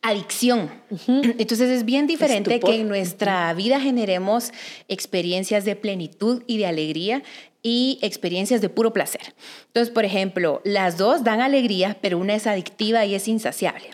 adicción. 0.00 0.70
Entonces 1.06 1.68
es 1.68 1.84
bien 1.84 2.06
diferente 2.06 2.60
que 2.60 2.80
en 2.80 2.88
nuestra 2.88 3.52
vida 3.52 3.78
generemos 3.78 4.52
experiencias 4.88 5.66
de 5.66 5.76
plenitud 5.76 6.42
y 6.46 6.56
de 6.56 6.64
alegría 6.64 7.22
y 7.62 7.98
experiencias 8.00 8.62
de 8.62 8.70
puro 8.70 8.94
placer. 8.94 9.34
Entonces, 9.66 9.92
por 9.92 10.06
ejemplo, 10.06 10.62
las 10.64 10.96
dos 10.96 11.22
dan 11.22 11.42
alegría, 11.42 11.98
pero 12.00 12.16
una 12.16 12.34
es 12.34 12.46
adictiva 12.46 13.04
y 13.04 13.14
es 13.14 13.28
insaciable. 13.28 13.90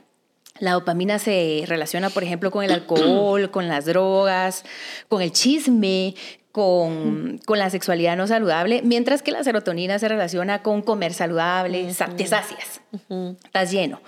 La 0.61 0.73
dopamina 0.73 1.19
se 1.19 1.65
relaciona, 1.67 2.11
por 2.11 2.25
ejemplo, 2.25 2.51
con 2.51 2.65
el 2.65 2.73
alcohol, 2.73 3.51
con 3.53 3.67
las 3.67 3.85
drogas, 3.87 4.65
con 5.09 5.23
el 5.23 5.33
chisme, 5.33 6.15
con, 6.53 7.39
con, 7.45 7.59
la 7.59 7.71
sexualidad 7.71 8.17
no 8.17 8.27
saludable, 8.27 8.83
mientras 8.83 9.23
que 9.23 9.31
la 9.31 9.45
serotonina 9.45 9.99
se 9.99 10.09
relaciona 10.09 10.63
con 10.63 10.83
comer 10.83 11.13
saludable, 11.15 11.85
te 12.17 12.27
sacias, 12.27 12.81
estás 13.45 13.71
lleno, 13.71 14.01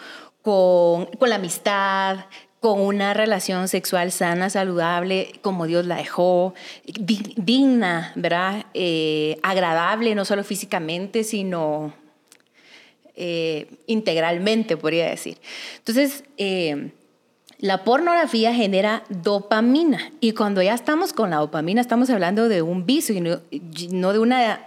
con, 0.42 1.06
con 1.06 1.28
la 1.28 1.36
amistad, 1.36 2.26
con 2.60 2.80
una 2.80 3.14
relación 3.14 3.68
sexual 3.68 4.12
sana, 4.12 4.50
saludable, 4.50 5.32
como 5.40 5.66
Dios 5.66 5.86
la 5.86 5.96
dejó, 5.96 6.54
digna, 6.84 8.12
¿verdad? 8.16 8.66
Eh, 8.74 9.38
agradable, 9.42 10.14
no 10.14 10.26
solo 10.26 10.44
físicamente, 10.44 11.24
sino 11.24 11.94
eh, 13.16 13.66
integralmente, 13.86 14.76
podría 14.76 15.08
decir. 15.08 15.38
Entonces, 15.78 16.24
eh, 16.36 16.92
la 17.60 17.84
pornografía 17.84 18.54
genera 18.54 19.04
dopamina. 19.08 20.10
Y 20.20 20.32
cuando 20.32 20.62
ya 20.62 20.74
estamos 20.74 21.12
con 21.12 21.30
la 21.30 21.36
dopamina 21.36 21.80
estamos 21.80 22.10
hablando 22.10 22.48
de 22.48 22.62
un 22.62 22.86
vicio 22.86 23.14
y 23.14 23.20
no, 23.20 24.12
de 24.12 24.18
una, 24.18 24.64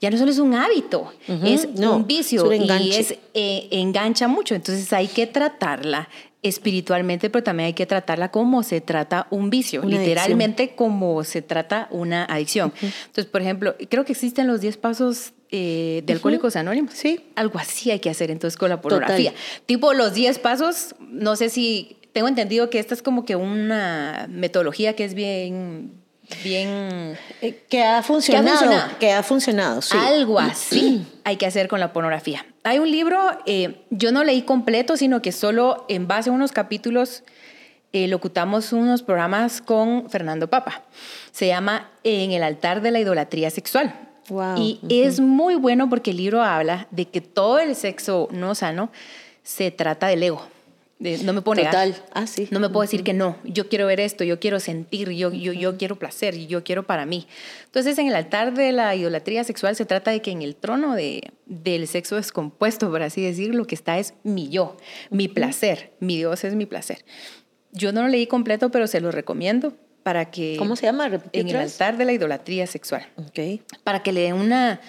ya 0.00 0.10
no 0.10 0.18
solo 0.18 0.30
es 0.30 0.38
un 0.38 0.54
hábito, 0.54 1.12
es 1.28 1.68
un 1.76 2.06
vicio 2.06 2.52
y 2.52 2.90
es, 2.92 3.18
engancha 3.34 4.26
mucho, 4.26 4.54
entonces 4.54 4.92
hay 4.92 5.06
que 5.06 5.26
tratarla 5.26 6.08
espiritualmente, 6.42 7.30
pero 7.30 7.44
también 7.44 7.68
hay 7.68 7.72
que 7.72 7.86
tratarla 7.86 8.30
como 8.30 8.64
se 8.64 8.80
trata 8.80 9.28
un 9.30 9.48
vicio, 9.48 9.84
literalmente 9.84 10.74
como 10.74 11.22
se 11.22 11.40
trata 11.40 11.86
una 11.90 12.24
adicción. 12.24 12.72
Entonces, 12.80 13.26
por 13.26 13.42
ejemplo, 13.42 13.76
creo 13.88 14.04
que 14.04 14.12
existen 14.12 14.48
los 14.48 14.60
10 14.60 14.76
pasos 14.78 15.34
eh, 15.52 16.02
de 16.04 16.12
Alcohólicos 16.14 16.56
Anónimos. 16.56 16.94
Sí. 16.94 17.20
Algo 17.36 17.58
así 17.58 17.90
hay 17.90 18.00
que 18.00 18.10
hacer 18.10 18.30
entonces 18.30 18.56
con 18.56 18.70
la 18.70 18.80
pornografía. 18.80 19.32
Tipo 19.66 19.92
los 19.92 20.14
10 20.14 20.38
pasos, 20.38 20.94
no 20.98 21.36
sé 21.36 21.50
si 21.50 21.98
tengo 22.12 22.26
entendido 22.26 22.70
que 22.70 22.78
esta 22.78 22.94
es 22.94 23.02
como 23.02 23.24
que 23.24 23.36
una 23.36 24.26
metodología 24.30 24.96
que 24.96 25.04
es 25.04 25.14
bien 25.14 26.02
bien 26.42 27.18
eh, 27.42 27.62
que 27.68 27.82
ha 27.82 28.02
funcionado, 28.02 28.72
que 28.98 29.12
ha 29.12 29.22
funcionado, 29.22 29.82
sí. 29.82 29.96
Algo 29.98 30.38
así 30.40 31.06
hay 31.24 31.36
que 31.36 31.46
hacer 31.46 31.68
con 31.68 31.80
la 31.80 31.92
pornografía. 31.92 32.46
Hay 32.64 32.78
un 32.78 32.90
libro, 32.90 33.18
eh, 33.44 33.84
yo 33.90 34.12
no 34.12 34.24
leí 34.24 34.42
completo, 34.42 34.96
sino 34.96 35.20
que 35.20 35.32
solo 35.32 35.84
en 35.88 36.08
base 36.08 36.30
a 36.30 36.32
unos 36.32 36.52
capítulos 36.52 37.24
eh, 37.92 38.08
locutamos 38.08 38.72
unos 38.72 39.02
programas 39.02 39.60
con 39.60 40.08
Fernando 40.08 40.48
Papa. 40.48 40.82
Se 41.30 41.48
llama 41.48 41.90
En 42.04 42.30
el 42.30 42.42
altar 42.42 42.80
de 42.80 42.90
la 42.90 43.00
idolatría 43.00 43.50
sexual. 43.50 44.11
Y 44.56 44.80
es 44.88 45.20
muy 45.20 45.54
bueno 45.54 45.88
porque 45.88 46.12
el 46.12 46.18
libro 46.18 46.42
habla 46.42 46.86
de 46.90 47.06
que 47.06 47.20
todo 47.20 47.58
el 47.58 47.74
sexo 47.74 48.28
no 48.30 48.54
sano 48.54 48.90
se 49.42 49.70
trata 49.70 50.06
del 50.06 50.22
ego 50.22 50.42
no 51.24 51.32
me 51.32 51.42
pone 51.42 51.64
Total. 51.64 51.96
Ah, 52.12 52.26
sí. 52.26 52.48
No 52.50 52.60
me 52.60 52.68
puedo 52.68 52.82
decir 52.82 53.02
que 53.02 53.12
no. 53.12 53.36
Yo 53.44 53.68
quiero 53.68 53.86
ver 53.86 54.00
esto, 54.00 54.24
yo 54.24 54.38
quiero 54.38 54.60
sentir, 54.60 55.10
yo, 55.10 55.32
yo, 55.32 55.52
yo 55.52 55.76
quiero 55.76 55.96
placer, 55.96 56.36
yo 56.46 56.62
quiero 56.62 56.84
para 56.84 57.06
mí. 57.06 57.26
Entonces, 57.64 57.98
en 57.98 58.06
el 58.06 58.14
altar 58.14 58.54
de 58.54 58.72
la 58.72 58.94
idolatría 58.94 59.44
sexual 59.44 59.74
se 59.74 59.84
trata 59.84 60.10
de 60.10 60.22
que 60.22 60.30
en 60.30 60.42
el 60.42 60.54
trono 60.54 60.94
de, 60.94 61.32
del 61.46 61.88
sexo 61.88 62.16
descompuesto, 62.16 62.90
por 62.90 63.02
así 63.02 63.22
decirlo, 63.22 63.58
lo 63.58 63.66
que 63.66 63.74
está 63.74 63.98
es 63.98 64.14
mi 64.22 64.48
yo, 64.48 64.76
mi 65.10 65.28
placer. 65.28 65.92
Mi 65.98 66.16
Dios 66.16 66.44
es 66.44 66.54
mi 66.54 66.66
placer. 66.66 67.04
Yo 67.72 67.92
no 67.92 68.02
lo 68.02 68.08
leí 68.08 68.26
completo, 68.26 68.70
pero 68.70 68.86
se 68.86 69.00
lo 69.00 69.10
recomiendo 69.10 69.74
para 70.02 70.30
que... 70.30 70.56
¿Cómo 70.58 70.76
se 70.76 70.86
llama? 70.86 71.10
En 71.32 71.48
el 71.48 71.56
altar 71.56 71.96
de 71.96 72.04
la 72.04 72.12
idolatría 72.12 72.66
sexual. 72.66 73.06
Ok. 73.16 73.60
Para 73.84 74.02
que 74.02 74.12
le 74.12 74.22
den 74.22 74.34
una, 74.34 74.80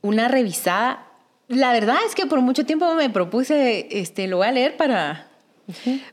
una 0.00 0.28
revisada. 0.28 1.06
La 1.48 1.72
verdad 1.72 1.96
es 2.06 2.14
que 2.14 2.26
por 2.26 2.40
mucho 2.40 2.64
tiempo 2.64 2.94
me 2.94 3.10
propuse, 3.10 3.88
este, 3.90 4.26
lo 4.26 4.38
voy 4.38 4.46
a 4.46 4.52
leer 4.52 4.76
para 4.76 5.28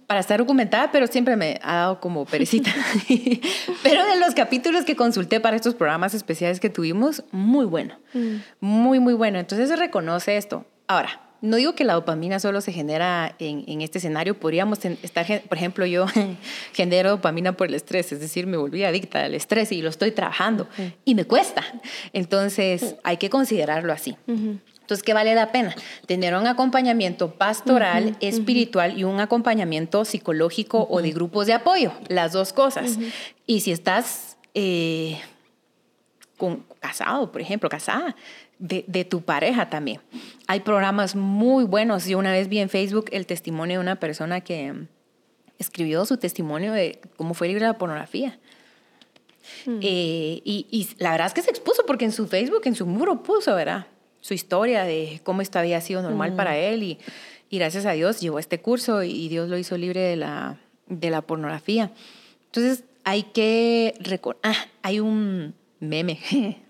para 0.08 0.20
estar 0.20 0.40
documentada, 0.40 0.92
pero 0.92 1.08
siempre 1.08 1.36
me 1.36 1.60
ha 1.64 1.76
dado 1.76 2.00
como 2.00 2.26
perecita. 2.26 2.74
pero 3.84 4.06
de 4.06 4.20
los 4.20 4.34
capítulos 4.36 4.86
que 4.86 4.96
consulté 4.96 5.40
para 5.40 5.56
estos 5.56 5.76
programas 5.76 6.14
especiales 6.14 6.60
que 6.60 6.70
tuvimos, 6.70 7.24
muy 7.32 7.66
bueno, 7.66 7.96
mm. 8.14 8.36
muy, 8.60 9.00
muy 9.00 9.14
bueno. 9.14 9.40
Entonces 9.40 9.70
se 9.70 9.76
reconoce 9.76 10.38
esto. 10.38 10.66
Ahora, 10.88 11.22
no 11.42 11.58
digo 11.58 11.74
que 11.74 11.84
la 11.84 11.94
dopamina 11.94 12.40
solo 12.40 12.62
se 12.62 12.72
genera 12.72 13.36
en, 13.40 13.82
este 13.82 14.00
escenario, 14.00 14.40
podríamos 14.40 14.80
estar, 14.84 15.26
por 15.44 15.58
ejemplo, 15.58 15.86
yo 15.86 16.06
genero 16.74 17.12
dopamina 17.12 17.54
por 17.54 17.68
el 17.68 17.76
estrés, 17.76 18.12
es 18.12 18.20
decir, 18.20 18.48
me 18.48 18.58
volví 18.58 18.84
adicta 18.84 19.24
al 19.24 19.34
estrés 19.34 19.72
y 19.72 19.82
lo 19.82 19.90
estoy 19.90 20.12
trabajando 20.12 20.68
y 21.06 21.16
me 21.16 21.26
cuesta. 21.26 21.64
Entonces, 22.14 22.96
hay 23.04 23.18
que 23.18 23.30
considerarlo 23.30 23.94
así. 23.94 24.18
Entonces, 24.28 25.04
¿qué 25.04 25.14
vale 25.14 25.36
la 25.36 25.52
pena? 25.52 25.76
Tener 26.08 26.34
un 26.36 26.48
acompañamiento 26.48 27.32
pastoral, 27.32 28.18
espiritual 28.22 28.98
y 28.98 29.04
un 29.04 29.20
acompañamiento 29.20 30.04
psicológico 30.04 30.88
o 30.90 31.02
de 31.02 31.12
grupos 31.12 31.46
de 31.46 31.54
apoyo, 31.54 31.94
las 32.08 32.34
dos 32.34 32.54
cosas. 32.54 32.98
Y 33.46 33.62
si 33.62 33.72
estás 33.72 34.38
eh, 34.56 35.20
con, 36.38 36.66
casado, 36.80 37.32
por 37.32 37.40
ejemplo, 37.40 37.70
casada, 37.70 38.16
de, 38.60 39.06
tu 39.06 39.22
pareja 39.22 39.70
también. 39.70 40.02
Hay 40.48 40.60
programas 40.60 41.16
muy 41.16 41.64
buenos. 41.64 42.06
Yo 42.06 42.18
una 42.20 42.32
vez 42.32 42.48
vi 42.50 42.60
en 42.60 42.70
Facebook 42.70 43.06
el 43.12 43.26
testimonio 43.26 43.78
de 43.78 43.82
una 43.82 43.96
persona 43.98 44.42
que 44.42 44.74
escribió 45.58 46.06
su 46.06 46.18
testimonio 46.18 46.72
de 46.72 47.00
cómo 47.18 47.34
fue 47.34 47.48
libre 47.48 47.66
de 47.66 47.72
la 47.72 47.78
pornografía. 47.78 48.38
Mm. 49.66 49.80
Eh, 49.82 50.42
y, 50.44 50.68
y, 50.70 50.90
la 51.00 51.12
verdad 51.12 51.28
es 51.28 51.34
que 51.34 51.42
se 51.42 51.50
expuso 51.50 51.86
porque 51.86 52.06
en 52.06 52.12
su 52.12 52.28
Facebook, 52.28 52.62
en 52.66 52.76
su 52.76 52.86
muro 52.86 53.24
puso, 53.24 53.56
¿verdad? 53.56 53.88
su 54.22 54.34
historia 54.34 54.84
de 54.84 55.22
cómo 55.24 55.42
esto 55.42 55.60
había 55.60 55.80
sido 55.82 56.02
normal 56.02 56.36
para 56.36 56.58
él 56.58 56.84
y, 56.84 57.00
y, 57.50 57.58
gracias 57.58 57.86
a 57.86 57.92
Dios 57.94 58.20
llevó 58.20 58.40
este 58.40 58.60
curso 58.60 59.04
y 59.04 59.28
Dios 59.30 59.50
lo 59.50 59.58
hizo 59.58 59.78
libre 59.78 60.02
de 60.02 60.16
la, 60.16 60.58
de 60.88 61.10
la 61.10 61.22
pornografía. 61.22 61.92
Entonces 62.48 62.84
hay 63.04 63.24
que 63.24 63.96
recordar, 64.00 64.42
ah, 64.44 64.68
hay 64.82 65.00
un 65.00 65.56
meme 65.80 66.20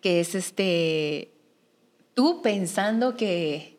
que 0.00 0.20
es 0.20 0.34
este, 0.34 1.32
tú 2.14 2.42
pensando 2.42 3.16
que, 3.16 3.78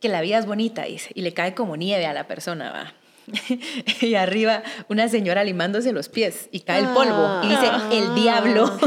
que 0.00 0.08
la 0.08 0.20
vida 0.20 0.38
es 0.38 0.46
bonita, 0.46 0.84
dice, 0.84 1.10
y 1.14 1.22
le 1.22 1.34
cae 1.34 1.54
como 1.54 1.76
nieve 1.76 2.06
a 2.06 2.12
la 2.12 2.26
persona, 2.26 2.70
va. 2.70 2.94
y 4.00 4.14
arriba 4.14 4.62
una 4.88 5.08
señora 5.08 5.44
limándose 5.44 5.92
los 5.92 6.08
pies 6.08 6.48
y 6.50 6.60
cae 6.60 6.80
el 6.80 6.88
polvo 6.88 7.40
y 7.42 7.48
dice 7.48 7.66
el 7.92 8.06
ah. 8.06 8.14
diablo. 8.14 8.78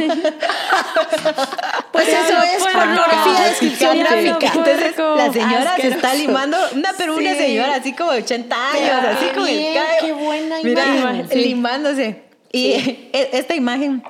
pues 1.91 2.07
eso 2.07 2.41
es 2.43 2.63
pornografía 2.63 3.41
descripción 3.49 3.99
gráfica. 3.99 4.47
Entonces 4.47 4.97
la 4.97 5.31
señora 5.31 5.75
se 5.77 5.87
está 5.89 6.13
limando, 6.13 6.57
una 6.73 6.93
pero 6.97 7.15
una 7.15 7.35
señora 7.35 7.75
así 7.75 7.93
como 7.93 8.11
de 8.11 8.19
80 8.19 8.71
años, 8.71 9.17
así 9.17 9.27
como 9.33 9.47
el 9.47 9.77
Qué 9.99 10.13
buena 10.13 10.61
imagen. 10.61 11.27
limándose. 11.33 12.23
Y 12.51 12.71
e, 12.71 13.29
esta 13.33 13.55
imagen 13.55 14.03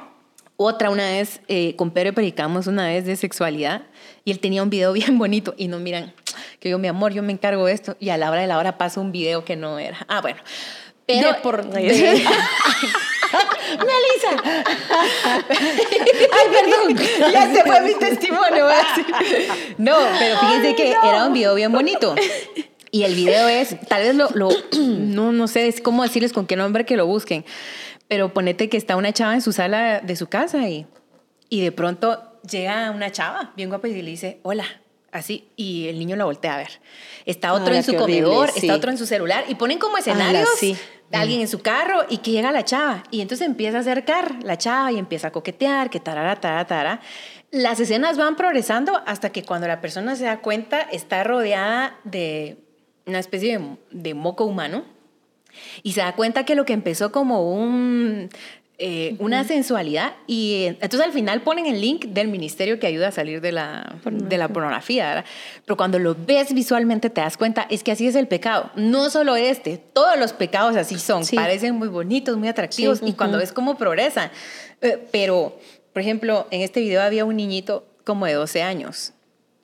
otra 0.64 0.90
una 0.90 1.06
vez, 1.06 1.42
eh, 1.48 1.76
con 1.76 1.92
Pedro 1.92 2.14
predicamos 2.14 2.68
una 2.68 2.88
vez 2.88 3.06
de 3.06 3.16
sexualidad 3.16 3.84
y 4.26 4.32
él 4.32 4.40
tenía 4.40 4.64
un 4.64 4.70
video 4.70 4.94
bien 4.94 5.18
bonito 5.18 5.54
y 5.58 5.68
no 5.68 5.80
miran, 5.80 6.14
que 6.60 6.70
yo, 6.70 6.78
mi 6.80 6.88
amor, 6.88 7.14
yo 7.14 7.24
me 7.24 7.32
encargo 7.32 7.66
de 7.66 7.74
esto 7.74 7.96
y 8.00 8.10
a 8.10 8.18
la 8.18 8.30
hora 8.30 8.42
de 8.42 8.48
la 8.48 8.58
hora 8.58 8.78
pasa 8.78 9.00
un 9.00 9.12
video 9.12 9.46
que 9.46 9.56
no 9.56 9.80
era. 9.80 10.06
Ah, 10.08 10.22
bueno. 10.22 10.40
Pero, 11.06 11.42
por... 11.42 11.66
Melissa. 11.66 12.22
Ay, 16.32 16.48
perdón. 16.52 17.32
ya 17.32 17.54
se 17.54 17.64
fue 17.64 17.82
mi 17.82 17.94
testimonio. 17.96 18.68
No, 19.78 19.98
pero 20.20 20.40
fíjense 20.40 20.76
que 20.76 20.92
era 20.92 21.26
un 21.26 21.34
video 21.34 21.56
bien 21.56 21.72
bonito. 21.72 22.16
Y 22.92 23.04
el 23.04 23.16
video 23.16 23.48
es, 23.48 23.80
tal 23.88 24.02
vez 24.04 24.16
lo, 24.16 24.30
lo 24.34 24.50
no, 24.78 25.32
no 25.32 25.48
sé 25.48 25.68
es 25.68 25.80
cómo 25.82 26.04
decirles 26.04 26.34
con 26.34 26.46
qué 26.46 26.58
nombre 26.58 26.86
que 26.86 26.98
lo 26.98 27.06
busquen, 27.08 27.46
pero 28.12 28.34
ponete 28.34 28.68
que 28.68 28.76
está 28.76 28.98
una 28.98 29.14
chava 29.14 29.36
en 29.36 29.42
su 29.42 29.54
sala 29.54 30.02
de 30.02 30.18
su 30.18 30.28
casa 30.28 30.68
y, 30.68 30.86
y 31.48 31.62
de 31.62 31.72
pronto 31.72 32.42
llega 32.42 32.92
una 32.92 33.10
chava 33.10 33.54
bien 33.56 33.70
guapa 33.70 33.88
y 33.88 34.02
le 34.02 34.12
dice, 34.12 34.42
hola, 34.44 34.66
así, 35.14 35.48
y 35.56 35.88
el 35.88 35.98
niño 35.98 36.18
la 36.18 36.26
voltea 36.26 36.56
a 36.56 36.58
ver. 36.58 36.82
Está 37.26 37.54
otro 37.54 37.74
en 37.74 37.84
su 37.84 37.92
horrible, 37.92 38.24
comedor, 38.24 38.52
sí. 38.52 38.60
está 38.60 38.76
otro 38.76 38.92
en 38.92 38.98
su 38.98 39.06
celular, 39.06 39.46
y 39.48 39.56
ponen 39.56 39.80
como 39.80 39.98
escenarios 39.98 40.50
sí. 40.58 40.76
de 41.10 41.18
alguien 41.18 41.40
en 41.40 41.48
su 41.48 41.62
carro 41.62 42.04
y 42.10 42.18
que 42.18 42.32
llega 42.32 42.52
la 42.52 42.66
chava, 42.66 43.02
y 43.12 43.22
entonces 43.22 43.48
empieza 43.48 43.78
a 43.78 43.80
acercar 43.80 44.44
la 44.44 44.58
chava 44.58 44.92
y 44.92 45.00
empieza 45.00 45.30
a 45.30 45.32
coquetear, 45.32 45.90
que 45.90 46.02
tarara, 46.02 46.36
tarara, 46.36 46.68
tarara. 46.68 47.02
Las 47.50 47.80
escenas 47.80 48.18
van 48.18 48.36
progresando 48.36 49.02
hasta 49.06 49.30
que 49.30 49.46
cuando 49.46 49.70
la 49.70 49.80
persona 49.80 50.18
se 50.18 50.26
da 50.26 50.42
cuenta 50.42 50.82
está 50.82 51.24
rodeada 51.24 51.98
de 52.04 52.58
una 53.06 53.20
especie 53.20 53.58
de, 53.58 53.78
de 53.92 54.14
moco 54.16 54.44
humano 54.44 54.84
y 55.84 55.94
se 55.94 56.02
da 56.02 56.16
cuenta 56.16 56.46
que 56.46 56.56
lo 56.56 56.66
que 56.66 56.74
empezó 56.74 57.12
como 57.12 57.54
un, 57.54 58.30
eh, 58.84 59.16
una 59.20 59.44
sensualidad 59.44 60.14
y 60.26 60.54
eh, 60.64 60.68
entonces 60.82 61.02
al 61.02 61.14
final 61.14 61.42
ponen 61.42 61.68
el 61.68 61.80
link 61.82 62.06
del 62.06 62.30
ministerio 62.30 62.80
que 62.80 62.88
ayuda 62.88 63.10
a 63.10 63.12
salir 63.12 63.40
de 63.40 63.52
la, 63.52 63.96
de 64.06 64.38
la 64.40 64.48
pornografía, 64.48 65.08
¿verdad? 65.10 65.26
Pero 65.66 65.78
cuando 65.78 66.00
lo 66.00 66.16
ves 66.16 66.52
visualmente 66.54 67.12
te 67.12 67.22
das 67.22 67.38
cuenta, 67.38 67.68
es 67.70 67.84
que 67.84 67.92
así 67.92 68.08
es 68.08 68.16
el 68.16 68.28
pecado. 68.28 68.72
No 68.76 69.12
solo 69.12 69.36
este, 69.36 69.78
todos 69.78 70.18
los 70.18 70.34
pecados 70.34 70.76
así 70.78 70.98
son, 70.98 71.26
Sí. 71.26 71.36
parecen 71.36 71.76
muy 71.76 71.90
bonitos, 71.90 72.38
muy 72.38 72.48
atractivos 72.48 73.00
Sí, 73.00 73.06
y 73.10 73.14
cuando 73.14 73.38
ves 73.38 73.54
cómo 73.54 73.78
progresan. 73.78 74.32
Eh, 74.82 74.98
pero, 75.12 75.60
por 75.94 76.02
ejemplo, 76.02 76.48
en 76.50 76.62
este 76.62 76.80
video 76.80 77.04
había 77.04 77.24
un 77.24 77.36
niñito 77.36 77.86
como 78.04 78.26
de 78.26 78.34
12 78.34 78.64
años 78.64 79.14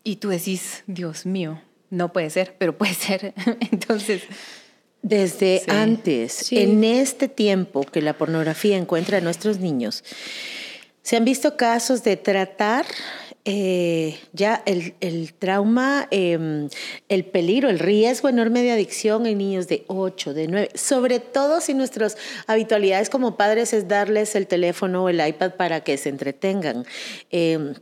y 0.03 0.17
tú 0.17 0.29
decís, 0.29 0.83
Dios 0.85 1.25
mío, 1.25 1.59
no 1.89 2.13
puede 2.13 2.29
ser, 2.29 2.55
pero 2.59 2.77
puede 2.77 2.93
ser. 2.93 3.33
Entonces... 3.71 4.21
Desde 5.01 5.59
Sí. 5.59 5.71
antes, 5.71 6.33
Sí. 6.33 6.57
en 6.59 6.83
este 6.83 7.27
tiempo 7.27 7.83
que 7.83 8.01
la 8.01 8.13
pornografía 8.17 8.77
encuentra 8.77 9.19
a 9.19 9.21
nuestros 9.21 9.59
niños, 9.59 10.03
se 11.03 11.15
han 11.15 11.23
visto 11.25 11.55
casos 11.55 12.03
de 12.03 12.17
tratar 12.17 12.85
eh, 13.49 14.19
ya 14.33 14.61
el, 14.65 14.93
el 14.99 15.33
trauma, 15.33 16.09
eh, 16.11 16.67
el 17.07 17.23
peligro, 17.23 17.69
el 17.69 17.79
riesgo 17.79 18.27
enorme 18.27 18.61
de 18.61 18.71
adicción 18.73 19.25
en 19.25 19.37
niños 19.37 19.69
de 19.69 19.85
8, 19.87 20.33
de 20.33 20.49
9, 20.49 20.69
sobre 20.75 21.21
todo 21.21 21.61
si 21.61 21.73
nuestras 21.73 22.17
habitualidades 22.45 23.09
como 23.09 23.37
padres 23.37 23.71
es 23.71 23.87
darles 23.87 24.35
el 24.35 24.47
teléfono 24.47 25.05
o 25.05 25.07
el 25.09 25.25
iPad 25.25 25.51
para 25.53 25.79
que 25.81 25.95
se 25.95 26.09
entretengan. 26.09 26.85
Eh, 27.31 27.73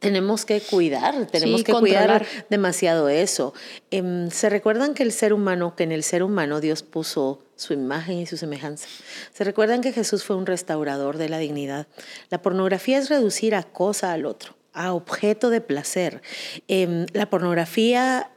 tenemos 0.00 0.44
que 0.44 0.60
cuidar, 0.60 1.26
tenemos 1.26 1.60
Sí, 1.60 1.64
que 1.64 1.72
controlar. 1.72 2.26
cuidar 2.26 2.46
demasiado 2.48 3.08
eso. 3.08 3.54
Em, 3.90 4.30
Se 4.30 4.48
recuerdan 4.48 4.94
que 4.94 5.02
el 5.02 5.12
ser 5.12 5.32
humano, 5.32 5.76
que 5.76 5.84
en 5.84 5.92
el 5.92 6.02
ser 6.02 6.22
humano 6.22 6.60
Dios 6.60 6.82
puso 6.82 7.42
su 7.54 7.74
imagen 7.74 8.18
y 8.18 8.26
su 8.26 8.36
semejanza. 8.38 8.88
Se 9.32 9.44
recuerdan 9.44 9.82
que 9.82 9.92
Jesús 9.92 10.24
fue 10.24 10.36
un 10.36 10.46
restaurador 10.46 11.18
de 11.18 11.28
la 11.28 11.38
dignidad. 11.38 11.86
La 12.30 12.40
pornografía 12.40 12.98
es 12.98 13.10
reducir 13.10 13.54
a 13.54 13.62
cosa 13.62 14.12
al 14.12 14.24
otro, 14.24 14.56
a 14.72 14.94
objeto 14.94 15.50
de 15.50 15.60
placer. 15.60 16.22
Em, 16.66 17.06
la 17.12 17.28
pornografía 17.28 18.30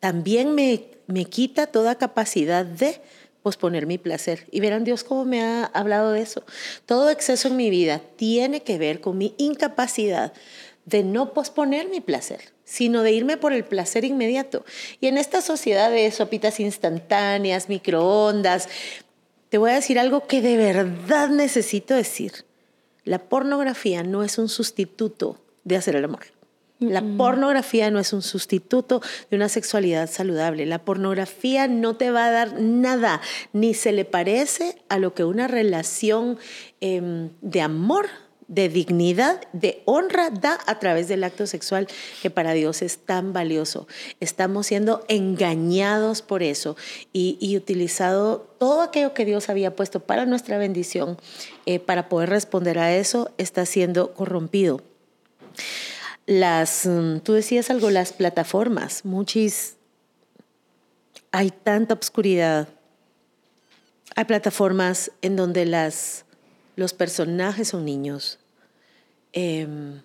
también 0.00 0.54
me, 0.56 0.86
me 1.06 1.24
quita 1.26 1.68
toda 1.68 1.94
capacidad 1.96 2.64
de 2.66 3.00
posponer 3.42 3.86
mi 3.86 3.96
placer. 3.98 4.46
Y 4.50 4.60
verán 4.60 4.84
Dios 4.84 5.04
cómo 5.04 5.24
me 5.24 5.42
ha 5.42 5.64
hablado 5.66 6.12
de 6.12 6.20
eso. 6.20 6.44
Todo 6.84 7.08
exceso 7.10 7.48
en 7.48 7.56
mi 7.56 7.70
vida 7.70 8.00
tiene 8.16 8.62
que 8.62 8.76
ver 8.78 9.00
con 9.00 9.16
mi 9.16 9.34
incapacidad 9.38 10.32
de 10.84 11.04
no 11.04 11.32
posponer 11.32 11.88
mi 11.88 12.00
placer, 12.00 12.52
sino 12.64 13.02
de 13.02 13.12
irme 13.12 13.36
por 13.36 13.52
el 13.52 13.64
placer 13.64 14.04
inmediato. 14.04 14.64
Y 15.00 15.06
en 15.06 15.18
esta 15.18 15.40
sociedad 15.40 15.90
de 15.90 16.10
sopitas 16.10 16.60
instantáneas, 16.60 17.68
microondas, 17.68 18.68
te 19.48 19.58
voy 19.58 19.72
a 19.72 19.74
decir 19.74 19.98
algo 19.98 20.26
que 20.26 20.40
de 20.40 20.56
verdad 20.56 21.28
necesito 21.28 21.94
decir. 21.94 22.44
La 23.04 23.18
pornografía 23.18 24.02
no 24.02 24.22
es 24.22 24.38
un 24.38 24.48
sustituto 24.48 25.40
de 25.64 25.76
hacer 25.76 25.96
el 25.96 26.04
amor. 26.04 26.26
La 26.80 27.02
pornografía 27.02 27.90
no 27.90 27.98
es 27.98 28.14
un 28.14 28.22
sustituto 28.22 29.02
de 29.30 29.36
una 29.36 29.50
sexualidad 29.50 30.08
saludable. 30.08 30.64
La 30.64 30.82
pornografía 30.82 31.68
no 31.68 31.96
te 31.96 32.10
va 32.10 32.24
a 32.24 32.30
dar 32.30 32.58
nada, 32.58 33.20
ni 33.52 33.74
se 33.74 33.92
le 33.92 34.06
parece 34.06 34.76
a 34.88 34.98
lo 34.98 35.12
que 35.12 35.24
una 35.24 35.46
relación 35.46 36.38
em, 36.80 37.28
de 37.42 37.60
amor, 37.60 38.06
de 38.50 38.68
dignidad, 38.68 39.40
de 39.54 39.82
honra 39.86 40.28
da 40.28 40.58
a 40.66 40.78
través 40.78 41.08
del 41.08 41.24
acto 41.24 41.46
sexual 41.46 41.88
que 42.20 42.28
para 42.28 42.52
Dios 42.52 42.82
es 42.82 42.98
tan 42.98 43.32
valioso. 43.32 43.88
Estamos 44.20 44.66
siendo 44.66 45.02
engañados 45.08 46.20
por 46.20 46.42
eso 46.42 46.76
y, 47.14 47.38
y 47.40 47.56
utilizado 47.56 48.40
todo 48.58 48.82
aquello 48.82 49.14
que 49.14 49.24
Dios 49.24 49.48
había 49.48 49.74
puesto 49.74 50.00
para 50.00 50.26
nuestra 50.26 50.58
bendición, 50.58 51.16
eh, 51.64 51.78
para 51.78 52.10
poder 52.10 52.28
responder 52.28 52.78
a 52.78 52.94
eso, 52.94 53.30
está 53.38 53.64
siendo 53.64 54.12
corrompido 54.12 54.82
las, 56.26 56.86
mm, 56.86 57.18
tú 57.20 57.32
decías 57.32 57.70
algo, 57.70 57.90
las 57.90 58.12
plataformas, 58.12 59.04
muchis, 59.04 59.76
hay 61.32 61.50
tanta 61.50 61.94
obscuridad. 61.94 62.68
Hay 64.16 64.24
plataformas 64.24 65.12
en 65.22 65.36
donde 65.36 65.64
las, 65.64 66.24
los 66.76 66.92
personajes 66.92 67.68
son 67.68 67.84
niños. 67.84 68.39
Em, 69.32 70.00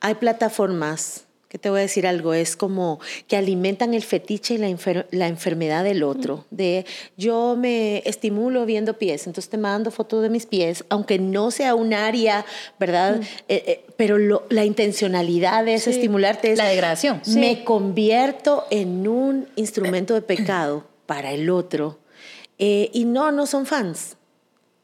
hay 0.00 0.14
plataformas, 0.14 1.24
que 1.48 1.56
te 1.58 1.70
voy 1.70 1.78
a 1.78 1.82
decir 1.82 2.06
algo, 2.06 2.34
es 2.34 2.56
como 2.56 3.00
que 3.26 3.34
alimentan 3.34 3.94
el 3.94 4.02
fetiche 4.02 4.54
y 4.54 4.58
la, 4.58 4.68
enfer- 4.68 5.06
la 5.10 5.28
enfermedad 5.28 5.82
del 5.82 6.02
otro. 6.02 6.44
De 6.50 6.84
yo 7.16 7.56
me 7.58 8.02
estimulo 8.06 8.66
viendo 8.66 8.98
pies, 8.98 9.26
entonces 9.26 9.48
te 9.48 9.56
mando 9.56 9.90
fotos 9.90 10.22
de 10.22 10.28
mis 10.28 10.44
pies, 10.44 10.84
aunque 10.90 11.18
no 11.18 11.50
sea 11.50 11.74
un 11.74 11.94
área, 11.94 12.44
¿verdad? 12.78 13.22
Eh, 13.48 13.64
eh, 13.66 13.84
pero 13.96 14.18
lo- 14.18 14.44
la 14.50 14.66
intencionalidad 14.66 15.64
de 15.64 15.74
ese 15.74 15.90
Sí. 15.92 15.98
estimularte 16.00 16.52
es 16.52 16.58
La 16.58 16.66
degradación. 16.68 17.22
me 17.34 17.64
convierto 17.64 18.66
en 18.70 19.08
un 19.08 19.48
instrumento 19.56 20.12
de 20.12 20.20
pecado 20.20 20.84
para 21.06 21.32
el 21.32 21.48
otro. 21.48 21.98
Eh, 22.58 22.90
y 22.92 23.06
no, 23.06 23.32
no 23.32 23.46
son 23.46 23.64
fans. 23.64 24.17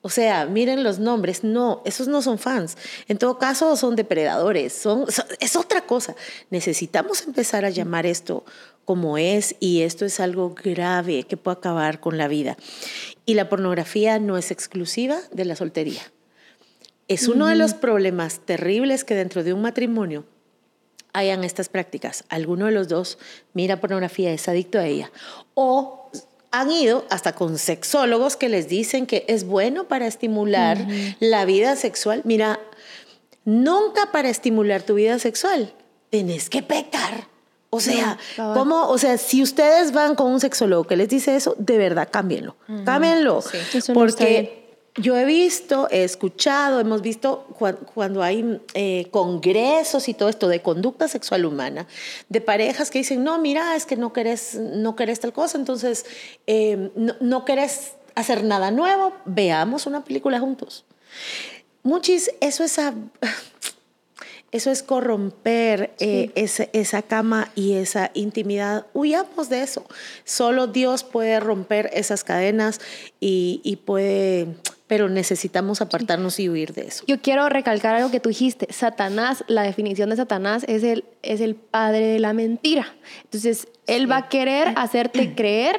O 0.07 0.11
sea, 0.11 0.45
miren 0.45 0.85
los 0.85 0.99
nombres. 0.99 1.45
No, 1.45 1.81
esos 1.87 2.09
no 2.09 2.21
son 2.21 2.39
fans. 2.39 2.77
En 3.09 3.17
todo 3.17 3.39
caso, 3.39 3.75
son 3.75 3.97
depredadores. 3.97 4.75
Son, 4.75 5.11
son- 5.11 5.25
es 5.41 5.57
otra 5.57 5.87
cosa. 5.87 6.15
Necesitamos 6.51 7.23
empezar 7.27 7.65
a 7.65 7.71
llamar 7.71 8.05
esto 8.05 8.45
como 8.85 9.17
es 9.17 9.57
y 9.61 9.81
esto 9.81 10.05
es 10.05 10.21
algo 10.21 10.55
grave 10.55 11.23
que 11.23 11.39
puede 11.39 11.57
acabar 11.57 12.01
con 12.01 12.19
la 12.19 12.29
vida. 12.29 12.59
Y 13.25 13.33
la 13.33 13.49
pornografía 13.49 14.19
no 14.19 14.37
es 14.37 14.51
exclusiva 14.51 15.17
de 15.33 15.47
la 15.47 15.57
soltería. 15.57 16.03
Es 17.09 17.27
uno 17.27 17.47
de 17.47 17.55
los 17.55 17.73
problemas 17.73 18.41
terribles 18.41 19.05
que 19.05 19.15
dentro 19.15 19.43
de 19.43 19.55
un 19.55 19.63
matrimonio 19.63 20.27
hayan 21.15 21.45
estas 21.45 21.71
prácticas. 21.71 22.25
Alguno 22.29 22.67
de 22.67 22.73
los 22.73 22.89
dos 22.89 23.17
mira 23.55 23.81
pornografía, 23.81 24.33
es 24.35 24.49
adicto 24.49 24.79
a 24.79 24.87
ella. 24.87 25.11
O 25.55 26.11
han 26.55 26.71
ido 26.71 27.05
hasta 27.11 27.35
con 27.35 27.59
sexólogos 27.59 28.37
que 28.37 28.49
les 28.49 28.69
dicen 28.69 29.07
que 29.07 29.25
es 29.27 29.45
bueno 29.45 29.89
para 29.89 30.07
estimular 30.07 30.79
la 31.19 31.45
vida 31.45 31.75
sexual. 31.75 32.23
Mira, 32.25 32.61
nunca 33.45 34.13
para 34.13 34.29
estimular 34.29 34.83
tu 34.83 34.95
vida 34.95 35.19
sexual 35.19 35.75
tenés 36.11 36.49
que 36.49 36.63
pecar. 36.63 37.27
O 37.71 37.81
sea. 37.81 38.19
¿cómo? 38.37 38.89
O 38.89 38.99
sea, 38.99 39.19
si 39.19 39.43
ustedes 39.43 39.93
van 39.93 40.15
con 40.15 40.31
un 40.31 40.39
sexólogo 40.39 40.85
que 40.85 40.97
les 40.97 41.09
dice 41.09 41.35
eso, 41.35 41.57
de 41.59 41.77
verdad, 41.77 42.09
cámbienlo. 42.09 42.57
Cámbienlo. 42.85 43.43
Sí. 43.43 43.59
No 43.93 44.05
está 44.05 44.25
bien. 44.25 44.45
porque 44.45 44.64
yo 44.97 45.17
he 45.17 45.25
visto, 45.25 45.89
he 45.91 46.05
escuchado, 46.05 46.79
hemos 46.81 47.03
visto 47.03 47.47
cua- 47.59 47.77
cuando 47.95 48.23
hay 48.23 48.61
eh, 48.75 49.09
congresos 49.11 50.09
y 50.09 50.15
todo 50.15 50.29
esto 50.29 50.47
de 50.49 50.63
conducta 50.63 51.09
sexual 51.09 51.45
humana, 51.45 51.87
de 52.29 52.41
parejas 52.41 52.91
que 52.93 52.99
dicen, 52.99 53.25
no, 53.25 53.39
mira, 53.39 53.75
es 53.75 53.87
que 53.87 53.97
no 53.97 54.13
querés, 54.13 54.55
no 54.55 54.95
querés 54.95 55.19
tal 55.19 55.33
cosa, 55.33 55.59
entonces 55.59 56.07
eh, 56.47 56.91
no, 56.95 57.15
no 57.21 57.45
querés 57.45 57.95
hacer 58.15 58.45
nada 58.45 58.71
nuevo, 58.71 59.13
veamos 59.25 59.87
una 59.87 60.05
película 60.05 60.39
juntos. 60.39 60.85
Muchis, 61.83 62.31
eso 62.41 62.63
es, 62.63 62.79
a- 62.79 62.95
eso 64.53 64.71
es 64.71 64.85
corromper 64.85 65.93
eh, 65.99 66.31
esa, 66.37 66.69
esa 66.73 67.03
cama 67.03 67.51
y 67.57 67.73
esa 67.75 68.13
intimidad. 68.15 68.87
Huyamos 68.95 69.49
de 69.49 69.63
eso. 69.63 69.85
Solo 70.25 70.69
Dios 70.69 71.03
puede 71.03 71.41
romper 71.41 71.91
esas 71.93 72.23
cadenas 72.23 72.81
y, 73.19 73.61
y 73.65 73.77
puede, 73.77 74.47
pero 74.87 75.09
necesitamos 75.09 75.81
apartarnos 75.81 76.39
y 76.39 76.49
huir 76.49 76.75
de 76.75 76.83
eso. 76.83 77.05
Yo 77.07 77.21
quiero 77.21 77.49
recalcar 77.49 77.95
algo 77.95 78.11
que 78.11 78.21
tú 78.21 78.29
dijiste. 78.29 78.73
Satanás, 78.73 79.45
la 79.49 79.63
definición 79.63 80.11
de 80.11 80.17
Satanás 80.17 80.65
es 80.69 80.83
el, 80.83 81.05
es 81.23 81.41
el 81.41 81.55
padre 81.55 82.07
de 82.07 82.19
la 82.19 82.33
mentira. 82.33 82.95
Entonces, 83.25 83.69
él 83.87 84.11
va 84.11 84.17
a 84.19 84.29
querer 84.29 84.73
hacerte 84.77 85.35
creer 85.35 85.77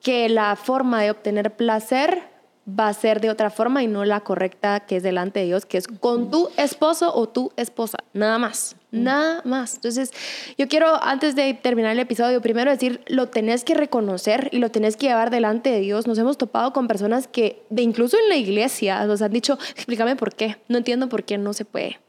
que 0.00 0.28
la 0.28 0.56
forma 0.56 1.02
de 1.02 1.10
obtener 1.10 1.54
placer 1.54 2.30
va 2.68 2.88
a 2.88 2.94
ser 2.94 3.20
de 3.20 3.30
otra 3.30 3.50
forma 3.50 3.82
y 3.82 3.86
no 3.86 4.04
la 4.04 4.20
correcta 4.20 4.80
que 4.80 4.96
es 4.96 5.02
delante 5.02 5.40
de 5.40 5.46
Dios, 5.46 5.66
que 5.66 5.78
es 5.78 5.86
con 5.86 6.30
tu 6.30 6.48
esposo 6.56 7.14
o 7.14 7.28
tu 7.28 7.52
esposa, 7.56 7.98
nada 8.12 8.38
más, 8.38 8.76
nada 8.90 9.42
más. 9.44 9.74
Entonces, 9.74 10.12
yo 10.58 10.68
quiero, 10.68 11.02
antes 11.02 11.34
de 11.36 11.54
terminar 11.54 11.92
el 11.92 11.98
episodio, 11.98 12.40
primero 12.40 12.70
decir, 12.70 13.00
lo 13.06 13.28
tenés 13.28 13.64
que 13.64 13.74
reconocer 13.74 14.48
y 14.52 14.58
lo 14.58 14.70
tenés 14.70 14.96
que 14.96 15.06
llevar 15.06 15.30
delante 15.30 15.70
de 15.70 15.80
Dios. 15.80 16.06
Nos 16.06 16.18
hemos 16.18 16.38
topado 16.38 16.72
con 16.72 16.88
personas 16.88 17.26
que, 17.26 17.62
de 17.70 17.82
incluso 17.82 18.16
en 18.18 18.28
la 18.28 18.36
iglesia, 18.36 19.04
nos 19.06 19.22
han 19.22 19.32
dicho, 19.32 19.58
explícame 19.74 20.16
por 20.16 20.34
qué, 20.34 20.56
no 20.68 20.78
entiendo 20.78 21.08
por 21.08 21.24
qué 21.24 21.38
no 21.38 21.52
se 21.52 21.64
puede. 21.64 22.00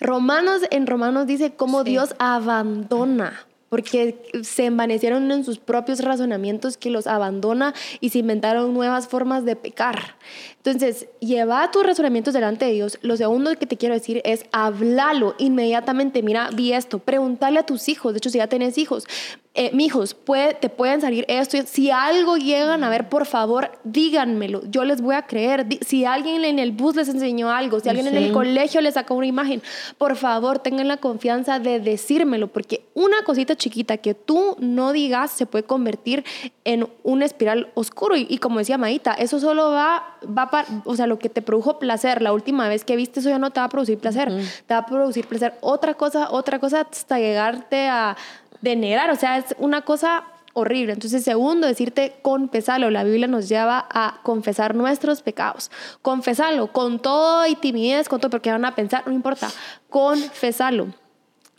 Romanos, 0.00 0.62
en 0.70 0.86
Romanos 0.86 1.26
dice 1.26 1.54
cómo 1.54 1.84
Dios 1.84 2.14
abandona 2.18 3.47
porque 3.68 4.22
se 4.42 4.66
envanecieron 4.66 5.30
en 5.30 5.44
sus 5.44 5.58
propios 5.58 6.00
razonamientos 6.00 6.76
que 6.76 6.90
los 6.90 7.06
abandona 7.06 7.74
y 8.00 8.10
se 8.10 8.18
inventaron 8.18 8.74
nuevas 8.74 9.08
formas 9.08 9.44
de 9.44 9.56
pecar. 9.56 10.16
Entonces, 10.56 11.08
lleva 11.20 11.70
tus 11.70 11.84
razonamientos 11.84 12.34
delante 12.34 12.66
de 12.66 12.72
Dios. 12.72 12.98
Lo 13.02 13.16
segundo 13.16 13.54
que 13.56 13.66
te 13.66 13.76
quiero 13.76 13.94
decir 13.94 14.20
es 14.24 14.44
háblalo 14.52 15.34
inmediatamente. 15.38 16.22
Mira, 16.22 16.50
vi 16.52 16.72
esto, 16.72 16.98
pregúntale 16.98 17.58
a 17.60 17.66
tus 17.66 17.88
hijos. 17.88 18.12
De 18.12 18.18
hecho, 18.18 18.30
si 18.30 18.38
ya 18.38 18.48
tenés 18.48 18.76
hijos, 18.76 19.06
eh, 19.54 19.70
mijos, 19.72 20.14
puede, 20.14 20.54
te 20.54 20.68
pueden 20.68 21.00
salir 21.00 21.24
esto. 21.26 21.58
Si 21.66 21.90
algo 21.90 22.36
llegan 22.36 22.84
a 22.84 22.90
ver, 22.90 23.08
por 23.08 23.26
favor, 23.26 23.72
díganmelo. 23.82 24.62
Yo 24.70 24.84
les 24.84 25.00
voy 25.00 25.16
a 25.16 25.22
creer. 25.22 25.66
Si 25.84 26.04
alguien 26.04 26.44
en 26.44 26.58
el 26.58 26.70
bus 26.70 26.94
les 26.94 27.08
enseñó 27.08 27.50
algo, 27.50 27.80
si 27.80 27.88
alguien 27.88 28.06
en 28.06 28.16
el 28.16 28.32
colegio 28.32 28.80
les 28.80 28.94
sacó 28.94 29.14
una 29.14 29.26
imagen, 29.26 29.60
por 29.96 30.14
favor, 30.16 30.60
tengan 30.60 30.86
la 30.86 30.98
confianza 30.98 31.58
de 31.58 31.80
decírmelo, 31.80 32.46
porque 32.48 32.84
una 32.94 33.24
cosita 33.24 33.56
chiquita 33.58 33.98
que 33.98 34.14
tú 34.14 34.56
no 34.58 34.92
digas 34.92 35.30
se 35.30 35.46
puede 35.46 35.64
convertir 35.64 36.24
en 36.64 36.88
un 37.02 37.22
espiral 37.22 37.70
oscuro. 37.74 38.16
Y, 38.16 38.38
como 38.38 38.58
decía 38.58 38.78
Maíta, 38.78 39.12
eso 39.12 39.38
solo 39.40 39.70
va, 39.70 40.16
va 40.26 40.50
para, 40.50 40.68
o 40.84 40.96
sea, 40.96 41.06
lo 41.06 41.18
que 41.18 41.28
te 41.28 41.42
produjo 41.42 41.78
placer 41.78 42.22
la 42.22 42.32
última 42.32 42.68
vez 42.68 42.84
que 42.84 42.96
viste 42.96 43.20
eso 43.20 43.28
ya 43.28 43.38
no 43.38 43.50
te 43.50 43.60
va 43.60 43.64
a 43.64 43.68
producir 43.68 43.98
placer, 43.98 44.32
te 44.66 44.74
va 44.74 44.80
a 44.80 44.86
producir 44.86 45.26
placer 45.26 45.54
otra 45.60 45.94
cosa, 45.94 46.30
otra 46.30 46.58
cosa 46.58 46.86
hasta 46.90 47.18
llegarte 47.18 47.88
a 47.88 48.16
denegrar, 48.60 49.10
o 49.10 49.16
sea, 49.16 49.36
es 49.38 49.54
una 49.58 49.82
cosa 49.82 50.24
horrible. 50.54 50.92
Entonces, 50.92 51.22
segundo, 51.24 51.66
decirte 51.66 52.16
confesalo. 52.22 52.90
La 52.90 53.04
Biblia 53.04 53.28
nos 53.28 53.48
lleva 53.48 53.86
a 53.90 54.20
confesar 54.22 54.74
nuestros 54.74 55.22
pecados. 55.22 55.70
Confesalo 56.02 56.72
con 56.72 56.98
todo 56.98 57.46
y 57.46 57.54
timidez, 57.54 58.08
con 58.08 58.20
todo, 58.20 58.30
porque 58.30 58.50
van 58.50 58.64
a 58.64 58.74
pensar, 58.74 59.06
no 59.06 59.12
importa, 59.12 59.48
confesalo 59.88 60.88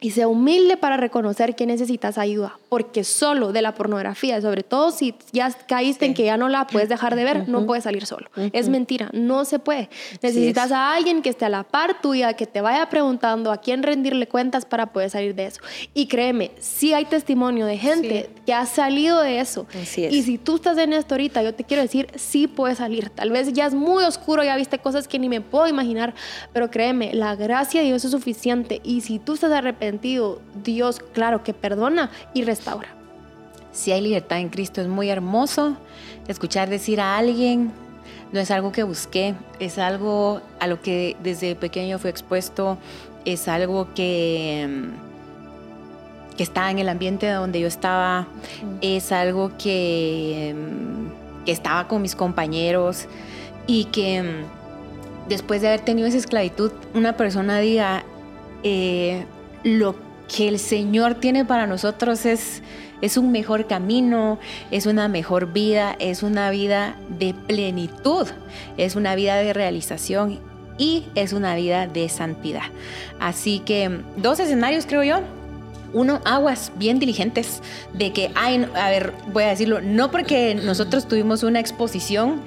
y 0.02 0.12
sea 0.12 0.30
humilde 0.30 0.78
para 0.78 0.96
reconocer 0.96 1.56
que 1.56 1.66
necesitas 1.66 2.18
ayuda, 2.18 2.58
porque 2.70 3.04
solo 3.04 3.52
de 3.52 3.62
la 3.62 3.76
pornografía, 3.76 4.40
sobre 4.42 4.64
todo 4.64 4.92
si 4.92 5.14
ya 5.34 5.52
caíste 5.52 6.06
en 6.06 6.14
que 6.14 6.24
ya 6.24 6.38
no 6.38 6.48
la 6.48 6.68
puedes 6.68 6.88
dejar 6.88 7.16
de 7.16 7.26
ver, 7.26 7.50
no 7.50 7.66
puedes 7.66 7.84
salir 7.84 8.06
solo. 8.06 8.30
Es 8.54 8.70
mentira, 8.70 9.10
no 9.12 9.44
se 9.44 9.60
puede. 9.60 9.90
Necesitas 10.22 10.72
a 10.72 10.94
alguien 10.94 11.22
que 11.22 11.30
esté 11.30 11.46
a 11.46 11.50
la 11.50 11.64
par 11.64 12.02
tuya, 12.02 12.34
que 12.34 12.46
te 12.46 12.62
vaya 12.62 12.88
preguntando 12.90 13.52
a 13.52 13.58
quién 13.58 13.84
rendirle 13.84 14.28
cuentas 14.28 14.64
para 14.66 14.94
poder 14.94 15.10
salir 15.10 15.36
de 15.36 15.48
eso. 15.48 15.60
Y 15.94 16.08
créeme, 16.08 16.52
si 16.60 16.94
hay 16.94 17.04
testimonio 17.04 17.66
de 17.66 17.78
gente 17.78 18.30
que 18.46 18.54
ha 18.54 18.66
salido 18.66 19.22
de 19.22 19.42
eso. 19.42 19.68
Y 19.98 20.24
si 20.24 20.38
tú 20.38 20.56
estás 20.56 20.78
en 20.78 20.94
esto 20.94 21.16
ahorita, 21.16 21.44
yo 21.44 21.54
te 21.54 21.66
quiero 21.66 21.84
decir, 21.84 22.08
sí 22.16 22.48
puedes 22.48 22.78
salir. 22.78 23.10
Tal 23.10 23.32
vez 23.32 23.52
ya 23.52 23.66
es 23.66 23.74
muy 23.74 24.06
oscuro, 24.06 24.46
ya 24.46 24.56
viste 24.56 24.80
cosas 24.80 25.10
que 25.10 25.20
ni 25.20 25.28
me 25.28 25.42
puedo 25.42 25.68
imaginar, 25.68 26.14
pero 26.54 26.72
créeme, 26.72 27.14
la 27.14 27.36
gracia 27.36 27.82
de 27.82 27.88
Dios 27.88 28.06
es 28.06 28.12
suficiente. 28.12 28.80
Y 28.86 29.02
si 29.02 29.20
tú 29.20 29.34
estás 29.34 29.52
arrepentido, 29.52 29.89
Dios, 29.98 31.00
claro, 31.14 31.44
que 31.44 31.54
perdona 31.54 32.12
y 32.34 32.44
restaura. 32.44 32.90
Si 33.72 33.92
hay 33.92 34.02
libertad 34.02 34.40
en 34.40 34.50
Cristo 34.50 34.82
es 34.82 34.88
muy 34.88 35.10
hermoso. 35.10 35.78
Escuchar 36.28 36.70
decir 36.70 37.00
a 37.02 37.18
alguien 37.18 37.72
no 38.32 38.40
es 38.40 38.52
algo 38.52 38.72
que 38.72 38.84
busqué, 38.84 39.36
es 39.60 39.78
algo 39.78 40.42
a 40.60 40.68
lo 40.68 40.82
que 40.82 41.16
desde 41.24 41.56
pequeño 41.56 41.98
fui 41.98 42.10
expuesto, 42.10 42.78
es 43.26 43.48
algo 43.48 43.94
que, 43.94 44.68
mm, 44.70 46.36
que 46.38 46.44
está 46.44 46.70
en 46.72 46.80
el 46.80 46.90
ambiente 46.90 47.30
donde 47.30 47.60
yo 47.60 47.68
estaba, 47.68 48.28
es 48.82 49.12
algo 49.12 49.52
que, 49.58 50.56
mm, 50.56 51.46
que 51.46 51.52
estaba 51.52 51.88
con 51.88 52.02
mis 52.02 52.16
compañeros 52.16 53.08
y 53.66 53.86
que 53.86 54.22
mm, 54.22 55.30
después 55.30 55.62
de 55.62 55.70
haber 55.70 55.82
tenido 55.82 56.08
esa 56.08 56.18
esclavitud, 56.18 56.72
una 56.94 57.18
persona 57.18 57.60
diga, 57.60 58.04
eh, 58.64 59.26
lo 59.64 59.96
que 60.34 60.48
el 60.48 60.60
Señor 60.60 61.16
tiene 61.16 61.44
para 61.46 61.68
nosotros 61.68 62.26
es, 62.26 62.62
es 63.02 63.18
un 63.18 63.32
mejor 63.32 63.68
camino, 63.68 64.40
es 64.72 64.86
una 64.86 65.08
mejor 65.08 65.52
vida, 65.52 65.96
es 66.00 66.24
una 66.24 66.50
vida 66.52 66.96
de 67.10 67.34
plenitud, 67.34 68.28
es 68.78 68.96
una 68.96 69.16
vida 69.16 69.38
de 69.38 69.54
realización 69.54 70.40
y 70.78 71.06
es 71.16 71.34
una 71.34 71.56
vida 71.56 71.88
de 71.88 72.08
santidad. 72.10 72.64
Así 73.20 73.60
que 73.60 74.02
dos 74.18 74.40
escenarios 74.40 74.86
creo 74.86 75.04
yo. 75.04 75.20
Uno, 75.92 76.22
aguas 76.24 76.72
bien 76.76 77.00
diligentes 77.00 77.64
de 77.94 78.14
que, 78.14 78.30
ay, 78.36 78.68
a 78.76 78.90
ver, 78.92 79.12
voy 79.34 79.44
a 79.44 79.50
decirlo, 79.50 79.82
no 79.82 80.12
porque 80.12 80.54
nosotros 80.54 81.08
tuvimos 81.08 81.42
una 81.42 81.60
exposición 81.60 82.42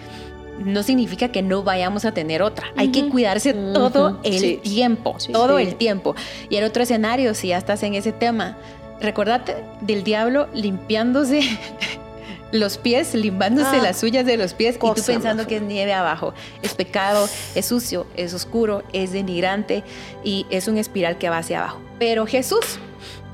no 0.64 0.82
significa 0.82 1.28
que 1.28 1.42
no 1.42 1.62
vayamos 1.62 2.04
a 2.04 2.12
tener 2.12 2.42
otra. 2.42 2.66
Hay 2.76 2.90
que 2.90 3.08
cuidarse 3.08 3.52
todo 3.52 4.20
el 4.22 4.60
tiempo, 4.60 5.16
todo 5.32 5.58
el 5.58 5.74
tiempo. 5.76 6.14
Y 6.48 6.56
el 6.56 6.64
otro 6.64 6.82
escenario, 6.82 7.34
si 7.34 7.48
ya 7.48 7.58
estás 7.58 7.82
en 7.82 7.94
ese 7.94 8.12
tema, 8.12 8.56
recordate 9.00 9.56
del 9.80 10.04
diablo 10.04 10.48
limpiándose 10.54 11.42
los 12.52 12.78
pies, 12.78 13.14
limpiándose 13.14 13.76
ah. 13.76 13.82
las 13.82 13.98
suyas 13.98 14.24
de 14.26 14.36
los 14.36 14.54
pies 14.54 14.76
y 14.76 14.78
tú 14.78 15.02
pensando 15.06 15.46
que 15.46 15.56
es 15.56 15.62
nieve 15.62 15.92
abajo. 15.92 16.34
Es 16.62 16.74
pecado, 16.74 17.28
es 17.54 17.66
sucio, 17.66 18.06
es 18.16 18.34
oscuro, 18.34 18.82
es 18.92 19.12
denigrante 19.12 19.82
y 20.24 20.46
es 20.50 20.68
un 20.68 20.78
espiral 20.78 21.18
que 21.18 21.28
va 21.28 21.38
hacia 21.38 21.60
abajo. 21.60 21.80
Pero 21.98 22.26
Jesús 22.26 22.78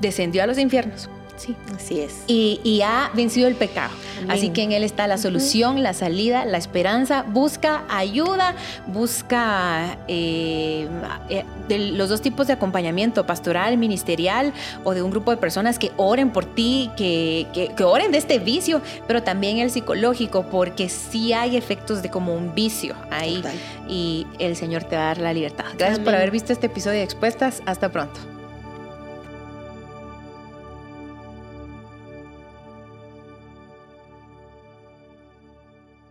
descendió 0.01 0.43
a 0.43 0.47
los 0.47 0.57
infiernos 0.57 1.09
Sí, 1.39 1.55
así 1.73 2.01
es. 2.01 2.23
Y, 2.27 2.81
ha 2.83 3.11
vencido 3.15 3.47
el 3.47 3.55
pecado. 3.55 3.91
Así 4.27 4.49
que 4.49 4.63
en 4.63 4.73
Él 4.73 4.83
está 4.83 5.07
la 5.07 5.17
solución, 5.17 5.81
la 5.83 5.93
salida, 5.93 6.43
la 6.43 6.57
esperanza. 6.57 7.23
Busca 7.23 7.83
ayuda, 7.89 8.55
busca 8.87 9.97
eh, 10.09 10.87
eh, 11.29 11.45
los 11.69 12.09
dos 12.09 12.21
tipos 12.21 12.47
de 12.47 12.53
acompañamiento, 12.53 13.25
pastoral, 13.25 13.77
ministerial 13.77 14.51
o 14.83 14.93
de 14.93 15.01
un 15.01 15.11
grupo 15.11 15.31
de 15.31 15.37
personas 15.37 15.79
que 15.79 15.91
oren 15.95 16.31
por 16.31 16.43
ti, 16.43 16.91
que, 16.97 17.47
que, 17.53 17.83
oren 17.85 18.11
de 18.11 18.17
este 18.17 18.39
vicio, 18.39 18.81
pero 19.07 19.23
también 19.23 19.59
el 19.59 19.71
psicológico, 19.71 20.43
porque 20.43 20.89
sí 20.89 21.31
hay 21.31 21.55
efectos 21.55 22.01
de 22.01 22.09
como 22.09 22.33
un 22.33 22.53
vicio 22.53 22.95
ahí 23.11 23.41
y 23.87 24.27
el 24.39 24.57
Señor 24.57 24.83
te 24.83 24.97
va 24.97 25.03
a 25.03 25.05
dar 25.05 25.19
la 25.19 25.33
libertad. 25.33 25.65
Gracias 25.77 25.99
por 25.99 26.13
haber 26.13 26.31
visto 26.31 26.51
este 26.51 26.65
episodio 26.65 26.97
de 26.97 27.03
Expuestas. 27.03 27.63
Hasta 27.65 27.89
pronto. 27.89 28.38